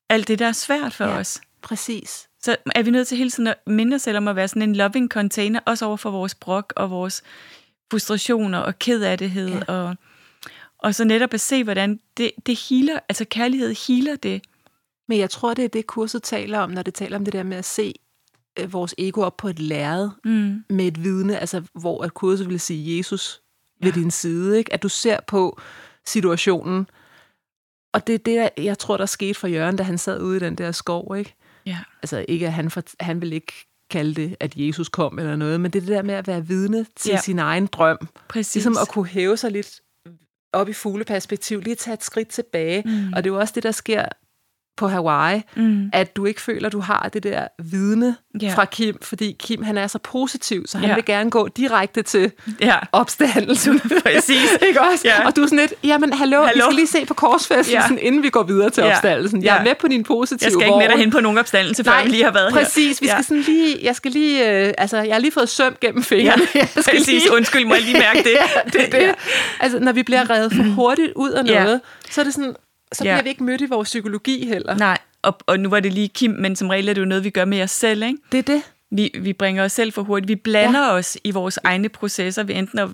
alt 0.08 0.28
det, 0.28 0.38
der 0.38 0.46
er 0.46 0.52
svært 0.52 0.92
for 0.92 1.04
ja, 1.04 1.18
os. 1.18 1.40
præcis. 1.62 2.28
Så 2.42 2.56
er 2.74 2.82
vi 2.82 2.90
nødt 2.90 3.08
til 3.08 3.18
hele 3.18 3.30
tiden 3.30 3.46
at 3.46 3.56
minde 3.66 3.94
os 3.94 4.02
selv 4.02 4.16
om 4.16 4.28
at 4.28 4.36
være 4.36 4.48
sådan 4.48 4.62
en 4.62 4.76
loving 4.76 5.08
container, 5.10 5.60
også 5.66 5.86
over 5.86 5.96
for 5.96 6.10
vores 6.10 6.34
brok 6.34 6.72
og 6.76 6.90
vores 6.90 7.22
frustrationer 7.90 8.58
og 8.58 8.78
kedattighed. 8.78 9.48
Ja. 9.48 9.64
Og, 9.64 9.96
og 10.78 10.94
så 10.94 11.04
netop 11.04 11.34
at 11.34 11.40
se, 11.40 11.64
hvordan 11.64 12.00
det, 12.16 12.30
det 12.46 12.60
healer, 12.68 12.98
altså 13.08 13.24
kærlighed 13.24 13.74
healer 13.88 14.16
det. 14.16 14.42
Men 15.10 15.18
jeg 15.18 15.30
tror, 15.30 15.54
det 15.54 15.64
er 15.64 15.68
det, 15.68 15.86
kurset 15.86 16.22
taler 16.22 16.58
om, 16.58 16.70
når 16.70 16.82
det 16.82 16.94
taler 16.94 17.16
om 17.16 17.24
det 17.24 17.32
der 17.32 17.42
med 17.42 17.56
at 17.56 17.64
se 17.64 17.94
øh, 18.58 18.72
vores 18.72 18.94
ego 18.98 19.20
op 19.20 19.36
på 19.36 19.48
et 19.48 19.58
lærred 19.58 20.10
mm. 20.24 20.64
med 20.70 20.86
et 20.86 21.04
vidne, 21.04 21.38
altså 21.38 21.62
hvor 21.72 22.04
at 22.04 22.14
kurset 22.14 22.48
vil 22.48 22.60
sige 22.60 22.98
Jesus 22.98 23.40
ja. 23.80 23.86
ved 23.86 23.92
din 23.92 24.10
side. 24.10 24.58
Ikke? 24.58 24.72
At 24.72 24.82
du 24.82 24.88
ser 24.88 25.18
på 25.26 25.60
situationen, 26.06 26.86
og 27.94 28.06
det 28.06 28.14
er 28.14 28.18
det, 28.18 28.64
jeg 28.64 28.78
tror, 28.78 28.96
der 28.96 29.06
skete 29.06 29.34
for 29.34 29.46
Jørgen, 29.46 29.76
da 29.76 29.82
han 29.82 29.98
sad 29.98 30.22
ude 30.22 30.36
i 30.36 30.40
den 30.40 30.54
der 30.54 30.72
skov, 30.72 31.16
ikke? 31.18 31.34
Ja. 31.66 31.78
Altså 32.02 32.24
ikke, 32.28 32.46
at 32.46 32.52
han, 32.52 32.70
for, 32.70 32.82
han 33.00 33.20
ville 33.20 33.34
ikke 33.34 33.52
kalde 33.90 34.14
det, 34.14 34.36
at 34.40 34.56
Jesus 34.56 34.88
kom 34.88 35.18
eller 35.18 35.36
noget, 35.36 35.60
men 35.60 35.70
det 35.70 35.78
er 35.78 35.86
det 35.86 35.96
der 35.96 36.02
med 36.02 36.14
at 36.14 36.26
være 36.26 36.46
vidne 36.46 36.86
til 36.96 37.10
ja. 37.10 37.20
sin 37.20 37.38
egen 37.38 37.66
drøm. 37.66 38.08
Præcis. 38.28 38.54
Ligesom 38.54 38.76
at 38.82 38.88
kunne 38.88 39.06
hæve 39.06 39.36
sig 39.36 39.50
lidt 39.50 39.80
op 40.52 40.68
i 40.68 40.72
fugleperspektiv, 40.72 41.60
lige 41.60 41.76
tage 41.76 41.94
et 41.94 42.04
skridt 42.04 42.28
tilbage. 42.28 42.82
Mm. 42.86 43.12
Og 43.12 43.24
det 43.24 43.30
er 43.30 43.34
jo 43.34 43.40
også 43.40 43.52
det, 43.54 43.62
der 43.62 43.70
sker 43.70 44.04
på 44.80 44.88
Hawaii, 44.88 45.42
mm. 45.56 45.90
at 45.92 46.16
du 46.16 46.26
ikke 46.26 46.40
føler, 46.40 46.68
du 46.68 46.80
har 46.80 47.10
det 47.12 47.22
der 47.22 47.48
vidne 47.62 48.16
yeah. 48.42 48.54
fra 48.54 48.64
Kim, 48.64 48.96
fordi 49.02 49.36
Kim 49.38 49.62
han 49.62 49.78
er 49.78 49.86
så 49.86 49.98
positiv, 49.98 50.66
så 50.66 50.78
han 50.78 50.88
yeah. 50.88 50.96
vil 50.96 51.04
gerne 51.04 51.30
gå 51.30 51.48
direkte 51.48 52.02
til 52.02 52.32
yeah. 52.62 52.82
opstandelsen. 52.92 53.80
Præcis. 54.04 54.52
ikke 54.68 54.80
også? 54.80 55.08
Yeah. 55.08 55.26
Og 55.26 55.36
du 55.36 55.42
er 55.42 55.46
sådan 55.46 55.58
lidt, 55.58 55.74
jamen 55.84 56.12
hallo, 56.12 56.42
hallo. 56.42 56.52
vi 56.54 56.60
skal 56.60 56.74
lige 56.74 56.86
se 56.86 57.06
på 57.06 57.14
korsfæstelsen, 57.14 57.94
yeah. 57.94 58.06
inden 58.06 58.22
vi 58.22 58.30
går 58.30 58.42
videre 58.42 58.70
til 58.70 58.80
yeah. 58.82 58.92
opstandelsen. 58.92 59.44
Jeg 59.44 59.58
er 59.58 59.64
med 59.64 59.74
på 59.80 59.88
din 59.88 60.04
positive 60.04 60.38
Jeg 60.42 60.52
skal 60.52 60.66
ikke 60.66 60.78
med 60.78 60.88
dig 60.88 60.98
hen 60.98 61.10
på 61.10 61.20
nogen 61.20 61.38
opstandelse, 61.38 61.84
før 61.84 61.90
Nej, 61.90 62.04
vi 62.04 62.08
lige 62.08 62.24
har 62.24 62.32
været 62.32 62.52
præcis, 62.52 62.66
her. 62.66 62.88
Præcis, 62.88 63.02
vi 63.02 63.06
skal 63.06 63.24
sådan 63.24 63.42
lige, 63.42 63.78
jeg 63.82 63.96
skal 63.96 64.10
lige, 64.10 64.66
øh, 64.66 64.74
altså 64.78 64.96
jeg 64.96 65.14
har 65.14 65.20
lige 65.20 65.32
fået 65.32 65.48
søm 65.48 65.76
gennem 65.80 66.02
fingrene. 66.02 66.46
Ja, 66.54 66.58
jeg 66.60 66.68
skal 66.68 66.84
præcis, 66.84 67.06
lige... 67.06 67.32
undskyld, 67.32 67.64
må 67.64 67.74
jeg 67.74 67.82
lige 67.82 67.98
mærke 67.98 68.18
det? 68.18 68.36
ja, 68.40 68.60
det, 68.64 68.92
det. 68.92 68.98
Ja. 68.98 69.12
Altså 69.60 69.78
når 69.78 69.92
vi 69.92 70.02
bliver 70.02 70.30
reddet 70.30 70.52
for 70.52 70.62
hurtigt 70.62 71.12
ud 71.16 71.30
af 71.30 71.44
noget, 71.44 71.72
ja. 71.72 72.10
så 72.10 72.20
er 72.20 72.24
det 72.24 72.34
sådan, 72.34 72.54
så 72.92 73.02
bliver 73.02 73.16
ja. 73.16 73.22
vi 73.22 73.28
ikke 73.28 73.44
mødt 73.44 73.60
i 73.60 73.66
vores 73.66 73.88
psykologi 73.88 74.46
heller. 74.46 74.74
Nej, 74.74 74.98
og, 75.22 75.38
og 75.46 75.60
nu 75.60 75.68
var 75.68 75.80
det 75.80 75.92
lige 75.92 76.08
Kim, 76.08 76.30
men 76.30 76.56
som 76.56 76.68
regel 76.68 76.88
er 76.88 76.92
det 76.92 77.00
jo 77.00 77.06
noget, 77.06 77.24
vi 77.24 77.30
gør 77.30 77.44
med 77.44 77.62
os 77.62 77.70
selv, 77.70 78.02
ikke? 78.02 78.18
Det 78.32 78.38
er 78.38 78.42
det. 78.42 78.62
Vi, 78.90 79.10
vi 79.20 79.32
bringer 79.32 79.64
os 79.64 79.72
selv 79.72 79.92
for 79.92 80.02
hurtigt. 80.02 80.28
Vi 80.28 80.34
blander 80.34 80.80
ja. 80.80 80.92
os 80.92 81.18
i 81.24 81.30
vores 81.30 81.58
egne 81.64 81.88
processer. 81.88 82.42
Vi 82.42 82.52
enten 82.52 82.78
at 82.78 82.88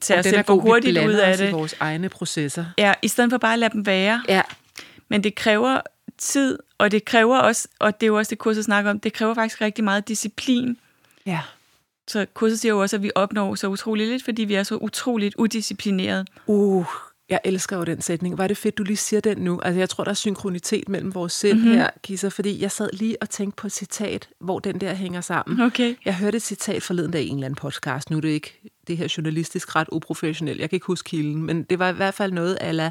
tage 0.00 0.20
os 0.20 0.26
selv 0.26 0.44
for 0.44 0.54
hurtigt 0.54 0.98
ud 0.98 1.12
af 1.12 1.36
det. 1.36 1.48
i 1.48 1.52
vores 1.52 1.74
egne 1.80 2.08
processer. 2.08 2.64
Ja, 2.78 2.94
i 3.02 3.08
stedet 3.08 3.30
for 3.30 3.38
bare 3.38 3.52
at 3.52 3.58
lade 3.58 3.72
dem 3.72 3.86
være. 3.86 4.22
Ja. 4.28 4.42
Men 5.08 5.24
det 5.24 5.34
kræver 5.34 5.80
tid, 6.18 6.58
og 6.78 6.90
det 6.90 7.04
kræver 7.04 7.38
også, 7.38 7.68
og 7.78 8.00
det 8.00 8.06
er 8.06 8.08
jo 8.08 8.18
også 8.18 8.30
det, 8.30 8.38
kurset 8.38 8.64
snakker 8.64 8.90
om, 8.90 9.00
det 9.00 9.12
kræver 9.12 9.34
faktisk 9.34 9.60
rigtig 9.60 9.84
meget 9.84 10.08
disciplin. 10.08 10.76
Ja. 11.26 11.40
Så 12.08 12.26
kurset 12.34 12.60
siger 12.60 12.72
jo 12.72 12.80
også, 12.80 12.96
at 12.96 13.02
vi 13.02 13.10
opnår 13.14 13.54
så 13.54 13.68
utroligt 13.68 14.08
lidt, 14.08 14.24
fordi 14.24 14.44
vi 14.44 14.54
er 14.54 14.62
så 14.62 14.74
utroligt 14.76 15.34
udisciplineret. 15.34 16.28
Uh, 16.46 16.86
jeg 17.28 17.40
elsker 17.44 17.76
jo 17.76 17.84
den 17.84 18.00
sætning. 18.00 18.38
Var 18.38 18.46
det 18.46 18.56
fedt, 18.56 18.78
du 18.78 18.82
lige 18.82 18.96
siger 18.96 19.20
den 19.20 19.38
nu? 19.38 19.60
Altså, 19.60 19.78
jeg 19.78 19.88
tror, 19.88 20.04
der 20.04 20.10
er 20.10 20.14
synkronitet 20.14 20.88
mellem 20.88 21.14
vores 21.14 21.32
sind 21.32 21.58
mm-hmm. 21.58 21.74
her, 21.74 21.90
Kisser, 22.02 22.28
fordi 22.28 22.62
jeg 22.62 22.70
sad 22.70 22.90
lige 22.92 23.16
og 23.20 23.30
tænkte 23.30 23.56
på 23.56 23.66
et 23.66 23.72
citat, 23.72 24.28
hvor 24.40 24.58
den 24.58 24.80
der 24.80 24.94
hænger 24.94 25.20
sammen. 25.20 25.60
Okay. 25.60 25.94
Jeg 26.04 26.16
hørte 26.16 26.36
et 26.36 26.42
citat 26.42 26.82
forleden 26.82 27.10
dag 27.10 27.22
i 27.22 27.28
en 27.28 27.34
eller 27.34 27.46
anden 27.46 27.60
podcast. 27.60 28.10
Nu 28.10 28.16
er 28.16 28.20
det 28.20 28.28
ikke 28.28 28.60
det 28.86 28.96
her 28.96 29.14
journalistisk 29.16 29.76
ret 29.76 29.88
uprofessionelt. 29.92 30.60
Jeg 30.60 30.70
kan 30.70 30.76
ikke 30.76 30.86
huske 30.86 31.08
kilden, 31.08 31.42
men 31.42 31.62
det 31.62 31.78
var 31.78 31.88
i 31.88 31.92
hvert 31.92 32.14
fald 32.14 32.32
noget 32.32 32.58
ala, 32.60 32.90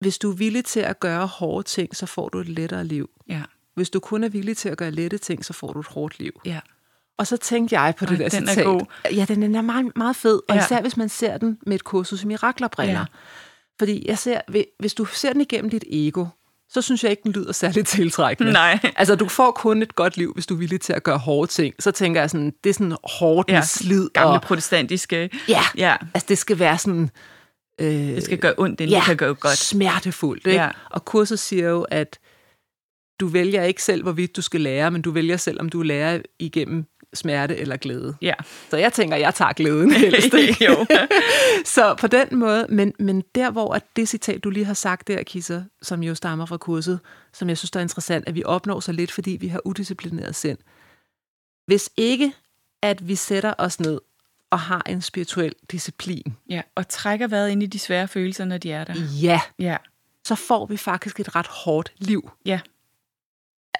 hvis 0.00 0.18
du 0.18 0.30
er 0.30 0.36
villig 0.36 0.64
til 0.64 0.80
at 0.80 1.00
gøre 1.00 1.26
hårde 1.26 1.68
ting, 1.68 1.96
så 1.96 2.06
får 2.06 2.28
du 2.28 2.38
et 2.38 2.48
lettere 2.48 2.84
liv. 2.84 3.10
Ja. 3.28 3.42
Hvis 3.74 3.90
du 3.90 4.00
kun 4.00 4.24
er 4.24 4.28
villig 4.28 4.56
til 4.56 4.68
at 4.68 4.78
gøre 4.78 4.90
lette 4.90 5.18
ting, 5.18 5.44
så 5.44 5.52
får 5.52 5.72
du 5.72 5.80
et 5.80 5.86
hårdt 5.86 6.18
liv. 6.18 6.40
Ja. 6.44 6.60
Og 7.18 7.26
så 7.26 7.36
tænkte 7.36 7.80
jeg 7.80 7.94
på 7.98 8.04
det 8.06 8.18
der 8.18 8.28
den 8.28 8.46
citat. 8.46 8.58
Er 8.58 8.64
god. 8.64 8.80
Ja, 9.12 9.24
den 9.28 9.54
er 9.54 9.62
meget, 9.62 9.96
meget 9.96 10.16
fed. 10.16 10.40
Og 10.48 10.56
ja. 10.56 10.64
især 10.64 10.80
hvis 10.80 10.96
man 10.96 11.08
ser 11.08 11.38
den 11.38 11.58
med 11.66 11.74
et 11.74 11.84
kursus 11.84 12.24
miraklerbriller. 12.24 12.98
Ja. 12.98 13.04
Fordi 13.78 14.04
jeg 14.08 14.18
ser, 14.18 14.40
hvis 14.80 14.94
du 14.94 15.04
ser 15.04 15.32
den 15.32 15.40
igennem 15.40 15.70
dit 15.70 15.84
ego, 15.90 16.26
så 16.70 16.82
synes 16.82 17.02
jeg 17.02 17.10
ikke, 17.10 17.22
den 17.22 17.32
lyder 17.32 17.52
særlig 17.52 17.86
tiltrækkende. 17.86 18.52
Nej. 18.52 18.78
Altså, 18.96 19.14
du 19.14 19.28
får 19.28 19.50
kun 19.50 19.82
et 19.82 19.94
godt 19.94 20.16
liv, 20.16 20.32
hvis 20.34 20.46
du 20.46 20.54
er 20.54 20.58
villig 20.58 20.80
til 20.80 20.92
at 20.92 21.02
gøre 21.02 21.18
hårde 21.18 21.50
ting. 21.50 21.74
Så 21.78 21.90
tænker 21.90 22.20
jeg 22.20 22.30
sådan, 22.30 22.52
det 22.64 22.70
er 22.70 22.74
sådan 22.74 22.96
hårdt 23.18 23.50
ja, 23.50 23.62
slid. 23.62 24.08
Gamle 24.14 24.34
og, 24.34 24.42
protestantiske. 24.42 25.30
Ja, 25.48 25.62
ja, 25.76 25.96
altså 26.14 26.26
det 26.28 26.38
skal 26.38 26.58
være 26.58 26.78
sådan... 26.78 27.10
Øh, 27.80 27.86
det 27.88 28.22
skal 28.22 28.38
gøre 28.38 28.54
ondt, 28.58 28.80
inden 28.80 28.92
ja, 28.92 28.98
det 28.98 29.04
kan 29.06 29.16
gøre 29.16 29.34
godt. 29.34 29.56
smertefuldt. 29.56 30.46
Ikke? 30.46 30.60
Ja. 30.60 30.70
Og 30.90 31.04
kurset 31.04 31.38
siger 31.38 31.68
jo, 31.68 31.82
at 31.82 32.18
du 33.20 33.26
vælger 33.26 33.62
ikke 33.62 33.82
selv, 33.82 34.02
hvorvidt 34.02 34.36
du 34.36 34.42
skal 34.42 34.60
lære, 34.60 34.90
men 34.90 35.02
du 35.02 35.10
vælger 35.10 35.36
selv, 35.36 35.60
om 35.60 35.68
du 35.68 35.82
lærer 35.82 36.20
igennem 36.38 36.84
smerte 37.14 37.56
eller 37.56 37.76
glæde. 37.76 38.16
Ja. 38.22 38.34
Så 38.70 38.76
jeg 38.76 38.92
tænker, 38.92 39.16
jeg 39.16 39.34
tager 39.34 39.52
glæden 39.52 39.90
helst. 39.90 40.34
jo. 40.68 40.86
så 41.74 41.94
på 41.94 42.06
den 42.06 42.28
måde, 42.38 42.66
men, 42.68 42.94
men 42.98 43.24
der 43.34 43.50
hvor 43.50 43.74
at 43.74 43.82
det 43.96 44.08
citat, 44.08 44.44
du 44.44 44.50
lige 44.50 44.64
har 44.64 44.74
sagt 44.74 45.08
der, 45.08 45.22
Kisser, 45.22 45.62
som 45.82 46.02
jo 46.02 46.14
stammer 46.14 46.46
fra 46.46 46.56
kurset, 46.56 47.00
som 47.32 47.48
jeg 47.48 47.58
synes 47.58 47.70
er 47.70 47.80
interessant, 47.80 48.28
at 48.28 48.34
vi 48.34 48.44
opnår 48.44 48.80
så 48.80 48.92
lidt, 48.92 49.12
fordi 49.12 49.30
vi 49.30 49.48
har 49.48 49.60
udisciplineret 49.64 50.34
sind. 50.34 50.58
Hvis 51.66 51.90
ikke, 51.96 52.32
at 52.82 53.08
vi 53.08 53.14
sætter 53.14 53.54
os 53.58 53.80
ned 53.80 54.00
og 54.50 54.60
har 54.60 54.82
en 54.86 55.02
spirituel 55.02 55.54
disciplin. 55.70 56.36
Ja, 56.50 56.62
og 56.74 56.88
trækker 56.88 57.26
vejret 57.26 57.50
ind 57.50 57.62
i 57.62 57.66
de 57.66 57.78
svære 57.78 58.08
følelser, 58.08 58.44
når 58.44 58.58
de 58.58 58.72
er 58.72 58.84
der. 58.84 58.94
Ja. 59.22 59.40
Ja. 59.58 59.76
Så 60.24 60.34
får 60.34 60.66
vi 60.66 60.76
faktisk 60.76 61.20
et 61.20 61.36
ret 61.36 61.46
hårdt 61.46 61.92
liv. 61.98 62.30
Ja. 62.44 62.60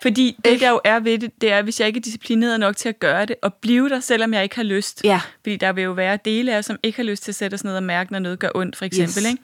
Fordi 0.02 0.36
det, 0.44 0.60
der 0.60 0.70
jo 0.70 0.80
er 0.84 1.00
ved 1.00 1.18
det, 1.18 1.30
det 1.40 1.52
er, 1.52 1.62
hvis 1.62 1.80
jeg 1.80 1.88
ikke 1.88 1.98
er 1.98 2.02
disciplineret 2.02 2.60
nok 2.60 2.76
til 2.76 2.88
at 2.88 2.98
gøre 2.98 3.26
det, 3.26 3.36
og 3.42 3.54
blive 3.54 3.88
der, 3.88 4.00
selvom 4.00 4.34
jeg 4.34 4.42
ikke 4.42 4.56
har 4.56 4.62
lyst. 4.62 5.00
Ja. 5.04 5.20
Fordi 5.42 5.56
der 5.56 5.72
vil 5.72 5.84
jo 5.84 5.92
være 5.92 6.18
dele 6.24 6.54
af 6.54 6.58
os, 6.58 6.66
som 6.66 6.78
ikke 6.82 6.96
har 6.96 7.04
lyst 7.04 7.22
til 7.22 7.30
at 7.30 7.36
sætte 7.36 7.54
os 7.54 7.64
ned 7.64 7.76
og 7.76 7.82
mærke, 7.82 8.12
når 8.12 8.18
noget 8.18 8.38
gør 8.38 8.50
ondt, 8.54 8.76
for 8.76 8.84
eksempel. 8.84 9.22
Yes. 9.22 9.30
Ikke? 9.30 9.42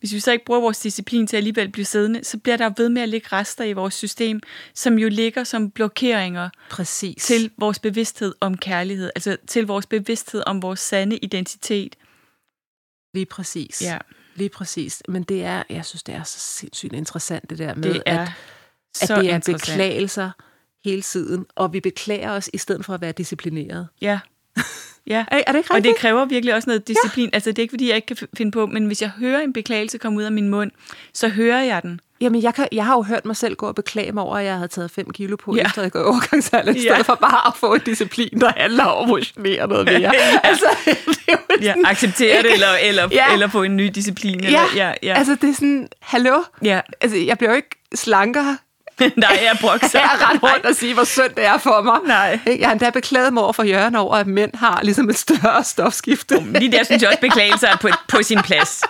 Hvis 0.00 0.14
vi 0.14 0.20
så 0.20 0.32
ikke 0.32 0.44
bruger 0.44 0.60
vores 0.60 0.78
disciplin 0.78 1.26
til 1.26 1.36
at 1.36 1.38
alligevel 1.38 1.68
blive 1.68 1.84
siddende, 1.84 2.24
så 2.24 2.38
bliver 2.38 2.56
der 2.56 2.70
ved 2.76 2.88
med 2.88 3.02
at 3.02 3.08
ligge 3.08 3.28
rester 3.32 3.64
i 3.64 3.72
vores 3.72 3.94
system, 3.94 4.40
som 4.74 4.98
jo 4.98 5.08
ligger 5.08 5.44
som 5.44 5.70
blokeringer 5.70 6.50
Præcis. 6.70 7.24
til 7.24 7.50
vores 7.58 7.78
bevidsthed 7.78 8.34
om 8.40 8.56
kærlighed, 8.56 9.10
altså 9.16 9.36
til 9.46 9.66
vores 9.66 9.86
bevidsthed 9.86 10.42
om 10.46 10.62
vores 10.62 10.80
sande 10.80 11.16
identitet. 11.16 11.96
Lige 13.14 13.26
præcis. 13.26 13.82
Ja. 13.82 13.98
Lige 14.34 14.48
præcis. 14.48 15.02
Men 15.08 15.22
det 15.22 15.44
er, 15.44 15.62
jeg 15.70 15.84
synes, 15.84 16.02
det 16.02 16.14
er 16.14 16.22
så 16.22 16.38
sindssygt 16.38 16.92
interessant, 16.92 17.50
det 17.50 17.58
der 17.58 17.74
med, 17.74 17.94
det 17.94 18.02
er 18.06 18.22
at 18.22 18.28
at 19.02 19.08
det 19.08 19.30
er 19.30 19.52
beklagelser 19.52 20.30
hele 20.84 21.02
tiden, 21.02 21.46
og 21.56 21.72
vi 21.72 21.80
beklager 21.80 22.30
os 22.30 22.50
i 22.52 22.58
stedet 22.58 22.84
for 22.84 22.94
at 22.94 23.00
være 23.00 23.12
disciplineret. 23.12 23.88
Ja. 24.00 24.18
Ja, 25.06 25.24
er, 25.30 25.42
er 25.46 25.52
det 25.52 25.58
ikke 25.58 25.58
rigtigt? 25.58 25.70
Og 25.70 25.84
det 25.84 25.96
kræver 25.96 26.24
virkelig 26.24 26.54
også 26.54 26.70
noget 26.70 26.88
disciplin. 26.88 27.24
Ja. 27.24 27.30
Altså, 27.32 27.50
det 27.50 27.58
er 27.58 27.62
ikke, 27.62 27.72
fordi 27.72 27.88
jeg 27.88 27.96
ikke 27.96 28.06
kan 28.06 28.28
finde 28.36 28.50
på, 28.50 28.66
men 28.66 28.86
hvis 28.86 29.02
jeg 29.02 29.10
hører 29.10 29.40
en 29.40 29.52
beklagelse 29.52 29.98
komme 29.98 30.18
ud 30.18 30.22
af 30.22 30.32
min 30.32 30.48
mund, 30.48 30.70
så 31.14 31.28
hører 31.28 31.62
jeg 31.62 31.82
den. 31.82 32.00
Jamen, 32.20 32.42
jeg, 32.42 32.54
kan, 32.54 32.68
jeg 32.72 32.86
har 32.86 32.94
jo 32.94 33.02
hørt 33.02 33.24
mig 33.24 33.36
selv 33.36 33.54
gå 33.54 33.66
og 33.66 33.74
beklage 33.74 34.12
mig 34.12 34.22
over, 34.22 34.36
at 34.36 34.44
jeg 34.44 34.54
havde 34.54 34.68
taget 34.68 34.90
5 34.90 35.10
kilo 35.10 35.36
på, 35.36 35.56
ja. 35.56 35.62
efter 35.62 35.82
jeg 35.82 35.92
går 35.92 36.02
overgangsalder, 36.02 36.72
i 36.72 36.78
stedet 36.78 36.96
ja. 36.96 37.02
for 37.02 37.14
bare 37.14 37.46
at 37.46 37.56
få 37.56 37.74
en 37.74 37.80
disciplin, 37.86 38.40
der 38.40 38.52
handler 38.56 38.84
om 38.84 39.02
at 39.02 39.08
motionere 39.08 39.68
noget 39.68 39.84
mere. 39.84 40.00
ja. 40.00 40.10
Altså, 40.42 40.64
det 40.86 41.18
er 41.28 41.32
jo 41.32 41.62
ja, 41.62 41.74
acceptere 41.84 42.42
det, 42.42 42.52
eller, 42.52 42.68
eller, 42.82 43.08
ja. 43.12 43.32
eller 43.32 43.48
få 43.48 43.62
en 43.62 43.76
ny 43.76 43.86
disciplin. 43.94 44.44
Eller, 44.44 44.60
ja. 44.76 44.88
ja, 44.88 44.94
ja. 45.02 45.14
altså 45.14 45.36
det 45.40 45.50
er 45.50 45.54
sådan, 45.54 45.88
hallo? 46.00 46.42
Ja. 46.62 46.80
Altså, 47.00 47.16
jeg 47.16 47.38
bliver 47.38 47.50
jo 47.50 47.56
ikke 47.56 47.70
slankere 47.94 48.58
Nej, 49.16 49.38
jeg 49.42 49.56
brokser. 49.60 49.98
jeg 50.00 50.10
er 50.14 50.30
ret 50.30 50.42
rundt 50.42 50.66
og 50.66 50.74
sige, 50.74 50.94
hvor 50.94 51.04
synd 51.04 51.34
det 51.36 51.44
er 51.44 51.58
for 51.58 51.82
mig. 51.82 51.98
Nej. 52.06 52.40
Jeg 52.58 52.68
har 52.68 52.72
endda 52.72 52.90
beklaget 52.90 53.32
mig 53.32 53.42
over 53.42 53.52
for 53.52 53.62
Jørgen 53.62 53.96
over, 53.96 54.16
at 54.16 54.26
mænd 54.26 54.50
har 54.54 54.80
ligesom 54.82 55.08
et 55.10 55.18
større 55.18 55.64
stofskifte. 55.64 56.40
Lige 56.52 56.72
der 56.72 56.84
synes 56.84 57.02
jeg 57.02 57.08
også, 57.08 57.20
beklagelser 57.20 57.68
er 57.68 57.76
på, 57.76 57.88
på 58.08 58.22
sin 58.22 58.38
plads. 58.42 58.82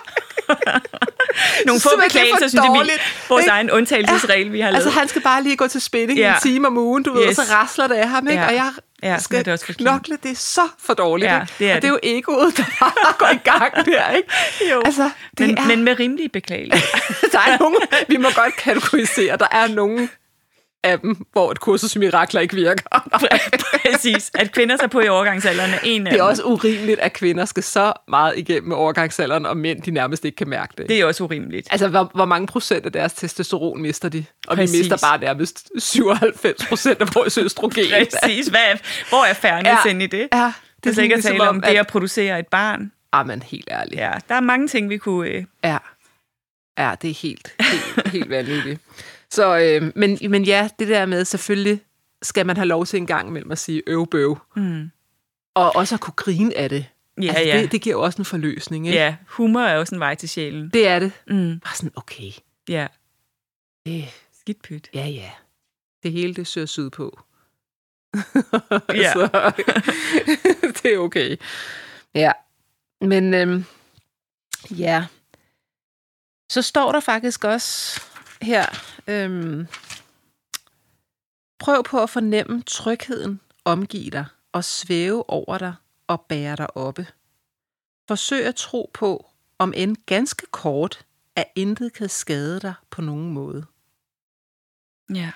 Nogle 1.65 1.81
få 1.81 1.89
beklagelser, 2.03 2.47
synes 2.47 2.53
jeg, 2.53 2.71
vi, 2.83 2.91
vores 3.29 3.43
ikke? 3.43 3.51
egen 3.51 3.71
undtagelsesregel, 3.71 4.53
vi 4.53 4.59
har 4.59 4.71
lavet. 4.71 4.85
Altså, 4.85 4.99
han 4.99 5.07
skal 5.07 5.21
bare 5.21 5.43
lige 5.43 5.55
gå 5.55 5.67
til 5.67 5.81
spænding 5.81 6.19
ja. 6.19 6.33
en 6.33 6.41
time 6.41 6.67
om 6.67 6.77
ugen, 6.77 7.03
du 7.03 7.11
yes. 7.11 7.19
ved, 7.19 7.27
og 7.27 7.35
så 7.35 7.53
rasler 7.53 7.87
det 7.87 7.95
af 7.95 8.09
ham, 8.09 8.27
ikke? 8.27 8.41
Ja. 8.41 8.47
Og 8.47 8.55
jeg 8.55 8.71
ja, 9.03 9.17
skal 9.19 9.45
det 9.45 9.53
også 9.53 9.65
knokle, 9.65 10.17
det 10.23 10.31
er 10.31 10.35
så 10.35 10.67
for 10.79 10.93
dårligt. 10.93 11.31
Ja, 11.31 11.41
det 11.59 11.71
er 11.71 11.75
og 11.75 11.81
det 11.81 11.87
er 11.87 11.91
jo 11.91 11.99
egoet, 12.03 12.57
der 12.57 12.63
går 13.17 13.29
i 13.33 13.37
gang 13.43 13.85
der, 13.85 14.09
ikke? 14.09 14.29
Jo, 14.71 14.81
altså, 14.85 15.09
det 15.37 15.47
men, 15.47 15.57
er... 15.57 15.65
men 15.65 15.83
med 15.83 15.99
rimelig 15.99 16.31
beklagelser. 16.31 16.97
der 17.31 17.39
er 17.39 17.57
nogen, 17.59 17.77
vi 18.07 18.17
må 18.17 18.29
godt 18.35 18.55
kategorisere, 18.55 19.37
der 19.37 19.47
er 19.51 19.67
nogen 19.67 20.09
af 20.83 20.99
dem, 20.99 21.25
hvor 21.31 21.51
et 21.51 21.59
kursus 21.59 21.95
mirakler 21.95 22.41
ikke 22.41 22.55
virker. 22.55 22.83
Præcis. 23.91 24.31
At 24.33 24.51
kvinder 24.51 24.77
så 24.77 24.87
på 24.87 24.99
i 24.99 25.07
overgangsalderen 25.07 25.71
er 25.71 25.79
en 25.83 26.07
af 26.07 26.11
Det 26.11 26.19
er 26.19 26.23
også 26.23 26.43
urimeligt, 26.43 26.99
at 26.99 27.13
kvinder 27.13 27.45
skal 27.45 27.63
så 27.63 27.93
meget 28.07 28.33
igennem 28.37 28.67
med 28.67 28.75
overgangsalderen, 28.75 29.45
og 29.45 29.57
mænd 29.57 29.81
de 29.81 29.91
nærmest 29.91 30.25
ikke 30.25 30.35
kan 30.35 30.49
mærke 30.49 30.73
det. 30.77 30.89
Det 30.89 30.99
er 30.99 31.05
også 31.05 31.23
urimeligt. 31.23 31.67
Altså, 31.71 31.87
hvor, 31.87 32.11
hvor 32.15 32.25
mange 32.25 32.47
procent 32.47 32.85
af 32.85 32.91
deres 32.91 33.13
testosteron 33.13 33.81
mister 33.81 34.09
de? 34.09 34.25
Og 34.47 34.55
Præcis. 34.55 34.73
vi 34.73 34.79
mister 34.79 34.97
bare 35.07 35.17
nærmest 35.17 35.69
97 35.77 36.65
procent 36.65 37.01
af 37.01 37.07
vores 37.15 37.37
østrogen. 37.37 37.71
Præcis. 38.21 38.47
Hvad 38.47 38.59
er, 38.59 38.75
hvor 39.09 39.25
er 39.25 39.33
fairness 39.33 39.85
ja, 39.85 39.97
i 39.99 40.07
det? 40.07 40.27
Ja, 40.33 40.53
det 40.83 40.89
er 40.89 40.93
så 40.93 41.01
ikke 41.01 41.15
at 41.15 41.23
tale 41.23 41.49
om 41.49 41.61
det 41.61 41.67
at 41.67 41.87
producere 41.87 42.39
et 42.39 42.47
barn. 42.47 42.91
Ah, 43.13 43.27
men 43.27 43.41
helt 43.41 43.67
ærligt. 43.71 44.01
Ja, 44.01 44.11
der 44.29 44.35
er 44.35 44.41
mange 44.41 44.67
ting, 44.67 44.89
vi 44.89 44.97
kunne... 44.97 45.29
Øh... 45.29 45.43
Ja. 45.63 45.77
ja, 46.77 46.95
det 47.01 47.09
er 47.09 47.13
helt, 47.13 47.55
helt, 47.59 48.07
helt 48.07 48.29
vanvittigt. 48.29 48.81
Så, 49.31 49.57
øh, 49.59 49.91
men, 49.95 50.17
men 50.29 50.43
ja, 50.43 50.69
det 50.79 50.87
der 50.87 51.05
med, 51.05 51.25
selvfølgelig 51.25 51.81
skal 52.21 52.45
man 52.45 52.57
have 52.57 52.67
lov 52.67 52.85
til 52.85 52.97
en 52.97 53.07
gang 53.07 53.27
imellem 53.27 53.51
at 53.51 53.57
sige 53.57 53.83
øv 53.87 54.07
bøv. 54.07 54.37
Mm. 54.55 54.91
Og 55.53 55.75
også 55.75 55.95
at 55.95 56.01
kunne 56.01 56.13
grine 56.13 56.57
af 56.57 56.69
det. 56.69 56.85
Ja, 57.21 57.27
altså, 57.27 57.43
ja. 57.43 57.61
Det, 57.61 57.71
det 57.71 57.81
giver 57.81 57.95
jo 57.95 58.01
også 58.01 58.21
en 58.21 58.25
forløsning, 58.25 58.87
ikke? 58.87 58.99
Ja, 58.99 59.15
humor 59.27 59.61
er 59.61 59.77
også 59.77 59.95
en 59.95 59.99
vej 59.99 60.15
til 60.15 60.29
sjælen. 60.29 60.69
Det 60.69 60.87
er 60.87 60.99
det. 60.99 61.11
Mm. 61.27 61.59
Bare 61.59 61.75
sådan, 61.75 61.91
okay. 61.95 62.31
Ja. 62.69 62.87
Det, 63.85 64.05
Skidt 64.39 64.61
pyt. 64.61 64.89
Ja, 64.93 65.05
ja. 65.05 65.31
Det 66.03 66.11
hele, 66.11 66.33
det 66.33 66.47
søger 66.47 66.67
syd 66.67 66.89
på. 66.89 67.19
ja. 68.93 69.13
Så, 69.13 69.51
det 70.83 70.93
er 70.93 70.97
okay. 70.97 71.37
Ja. 72.15 72.31
Men 73.01 73.33
øhm, 73.33 73.65
ja. 74.71 75.05
Så 76.51 76.61
står 76.61 76.91
der 76.91 76.99
faktisk 76.99 77.43
også 77.43 78.01
her, 78.41 78.65
øhm, 79.09 79.67
Prøv 81.59 81.83
på 81.83 82.03
at 82.03 82.09
fornemme 82.09 82.61
trygheden 82.61 83.39
omgive 83.65 84.09
dig 84.09 84.25
og 84.51 84.63
svæve 84.63 85.29
over 85.29 85.57
dig 85.57 85.73
og 86.07 86.21
bære 86.21 86.55
dig 86.55 86.77
oppe. 86.77 87.07
Forsøg 88.07 88.45
at 88.45 88.55
tro 88.55 88.91
på, 88.93 89.29
om 89.57 89.73
end 89.75 89.97
ganske 90.05 90.45
kort, 90.51 91.05
at 91.35 91.45
intet 91.55 91.93
kan 91.93 92.09
skade 92.09 92.59
dig 92.59 92.73
på 92.89 93.01
nogen 93.01 93.33
måde. 93.33 93.65
Ja. 95.13 95.31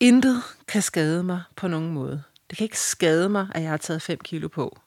Intet 0.00 0.42
kan 0.68 0.82
skade 0.82 1.24
mig 1.24 1.42
på 1.56 1.68
nogen 1.68 1.92
måde. 1.92 2.22
Det 2.50 2.58
kan 2.58 2.64
ikke 2.64 2.80
skade 2.80 3.28
mig, 3.28 3.48
at 3.54 3.62
jeg 3.62 3.70
har 3.70 3.76
taget 3.76 4.02
5 4.02 4.18
kilo 4.18 4.48
på. 4.48 4.78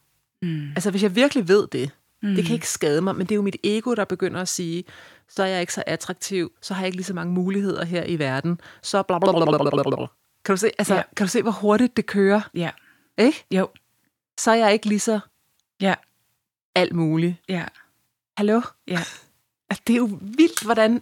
Mm. 0.42 0.70
Altså, 0.70 0.92
hvis 0.92 1.04
jeg 1.04 1.16
virkelig 1.16 1.48
ved 1.48 1.68
det, 1.68 1.92
mm. 2.30 2.36
det 2.36 2.44
kan 2.44 2.52
mm. 2.52 2.54
ikke 2.54 2.70
skade 2.70 3.02
mig, 3.02 3.16
men 3.16 3.26
det 3.26 3.32
er 3.32 3.36
jo 3.36 3.42
mit 3.42 3.58
ego, 3.64 3.94
der 3.94 4.06
begynder 4.06 4.42
at 4.42 4.48
sige, 4.48 4.84
så 5.30 5.44
er 5.44 5.48
jeg 5.48 5.62
ikke 5.62 5.74
så 5.74 5.84
attraktiv, 5.88 6.52
så 6.62 6.74
har 6.74 6.82
jeg 6.82 6.88
ikke 6.88 6.98
lige 6.98 7.06
så 7.06 7.14
mange 7.14 7.34
muligheder 7.34 7.86
her 7.86 8.04
i 8.04 8.20
verden, 8.20 8.60
så 8.82 9.04
bla 9.04 9.20
bla 9.20 9.32
bla 9.32 9.46
bla 9.46 9.84
bla. 9.84 10.06
Kan 10.46 10.54
du 10.54 10.58
se, 10.58 10.72
altså, 10.78 10.96
ja. 10.96 11.02
kan 11.16 11.26
du 11.26 11.30
se 11.30 11.42
hvor 11.42 11.52
hurtigt 11.52 11.98
det 11.98 12.06
kører? 12.06 12.42
Ja. 12.54 12.70
Ikke? 13.18 13.46
Jo. 13.52 13.68
Så 14.40 14.52
er 14.52 14.56
jeg 14.56 14.74
ikke 14.74 14.86
lige 14.86 15.00
så 15.00 15.20
ja. 15.82 15.94
alt 16.76 16.94
muligt. 16.94 17.36
Ja. 17.50 17.66
Hallo? 18.38 18.62
Ja. 18.88 19.00
Altså, 19.70 19.84
det 19.88 19.94
er 19.94 19.98
jo 19.98 20.20
vildt, 20.22 20.64
hvordan 20.64 21.02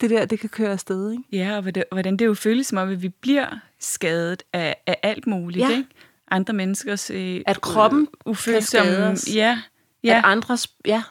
det 0.00 0.10
der, 0.10 0.24
det 0.24 0.40
kan 0.40 0.48
køre 0.48 0.72
afsted, 0.72 1.10
ikke? 1.10 1.24
Ja, 1.32 1.56
og 1.56 1.62
hvordan 1.92 2.16
det 2.16 2.26
jo 2.26 2.34
føles 2.34 2.66
som 2.66 2.78
om, 2.78 2.88
at 2.88 3.02
vi 3.02 3.08
bliver 3.08 3.46
skadet 3.78 4.42
af, 4.52 4.76
af 4.86 5.00
alt 5.02 5.26
muligt, 5.26 5.68
ja. 5.68 5.70
ikke? 5.70 5.88
Andre 6.30 6.54
menneskers... 6.54 7.10
Øh, 7.10 7.40
at 7.46 7.60
kroppen 7.60 8.00
øh, 8.00 8.30
ufølsomme... 8.30 9.16
Ja, 9.34 9.62
ja. 10.04 10.18
At 10.18 10.24
andres... 10.24 10.68
Ja. 10.86 11.02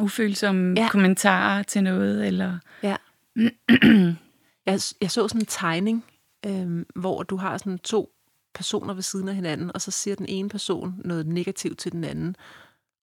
Ufølsomme 0.00 0.74
ja. 0.80 0.88
kommentarer 0.90 1.62
til 1.62 1.82
noget, 1.82 2.26
eller... 2.26 2.58
Ja. 2.82 2.96
jeg, 4.66 4.80
jeg 5.00 5.10
så 5.10 5.28
sådan 5.28 5.40
en 5.40 5.46
tegning, 5.46 6.04
øh, 6.46 6.84
hvor 6.96 7.22
du 7.22 7.36
har 7.36 7.58
sådan 7.58 7.78
to 7.78 8.12
personer 8.54 8.94
ved 8.94 9.02
siden 9.02 9.28
af 9.28 9.34
hinanden, 9.34 9.70
og 9.74 9.80
så 9.80 9.90
siger 9.90 10.16
den 10.16 10.26
ene 10.28 10.48
person 10.48 10.94
noget 11.04 11.26
negativt 11.26 11.78
til 11.78 11.92
den 11.92 12.04
anden, 12.04 12.36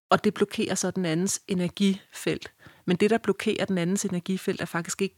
og 0.10 0.24
det 0.24 0.34
blokerer 0.34 0.76
så 0.76 0.92
den 0.92 1.06
andens 1.06 1.42
energifelt. 1.48 2.52
Men 2.86 2.98
det, 2.98 3.10
der 3.10 3.18
blokerer 3.18 3.66
den 3.66 3.78
andens 3.78 4.06
energifelt, 4.06 4.62
er 4.62 4.66
faktisk 4.66 5.02
ikke 5.02 5.16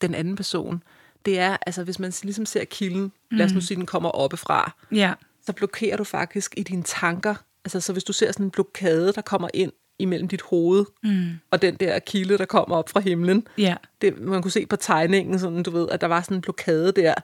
den 0.00 0.14
anden 0.14 0.36
person. 0.36 0.82
Det 1.24 1.38
er, 1.38 1.56
altså 1.66 1.84
hvis 1.84 1.98
man 1.98 2.12
ligesom 2.22 2.46
ser 2.46 2.64
kilden, 2.64 3.02
mm. 3.02 3.36
lad 3.36 3.46
os 3.46 3.52
nu 3.52 3.56
mm. 3.56 3.60
sige, 3.60 3.76
den 3.76 3.86
kommer 3.86 4.10
oppefra, 4.10 4.72
ja. 4.92 5.14
så 5.46 5.52
blokerer 5.52 5.96
du 5.96 6.04
faktisk 6.04 6.54
i 6.56 6.62
dine 6.62 6.82
tanker. 6.82 7.34
Altså 7.64 7.80
så 7.80 7.92
hvis 7.92 8.04
du 8.04 8.12
ser 8.12 8.32
sådan 8.32 8.46
en 8.46 8.50
blokade, 8.50 9.12
der 9.12 9.20
kommer 9.20 9.48
ind 9.54 9.72
imellem 9.98 10.28
dit 10.28 10.42
hoved 10.42 10.84
mm. 11.02 11.30
og 11.50 11.62
den 11.62 11.76
der 11.76 11.98
kilde, 11.98 12.38
der 12.38 12.44
kommer 12.44 12.76
op 12.76 12.88
fra 12.88 13.00
himlen. 13.00 13.46
Ja. 13.58 13.76
Det, 14.00 14.20
man 14.20 14.42
kunne 14.42 14.50
se 14.50 14.66
på 14.66 14.76
tegningen, 14.76 15.38
sådan, 15.38 15.62
du 15.62 15.70
ved, 15.70 15.88
at 15.90 16.00
der 16.00 16.06
var 16.06 16.22
sådan 16.22 16.36
en 16.36 16.40
blokade 16.40 16.92
der, 16.92 17.14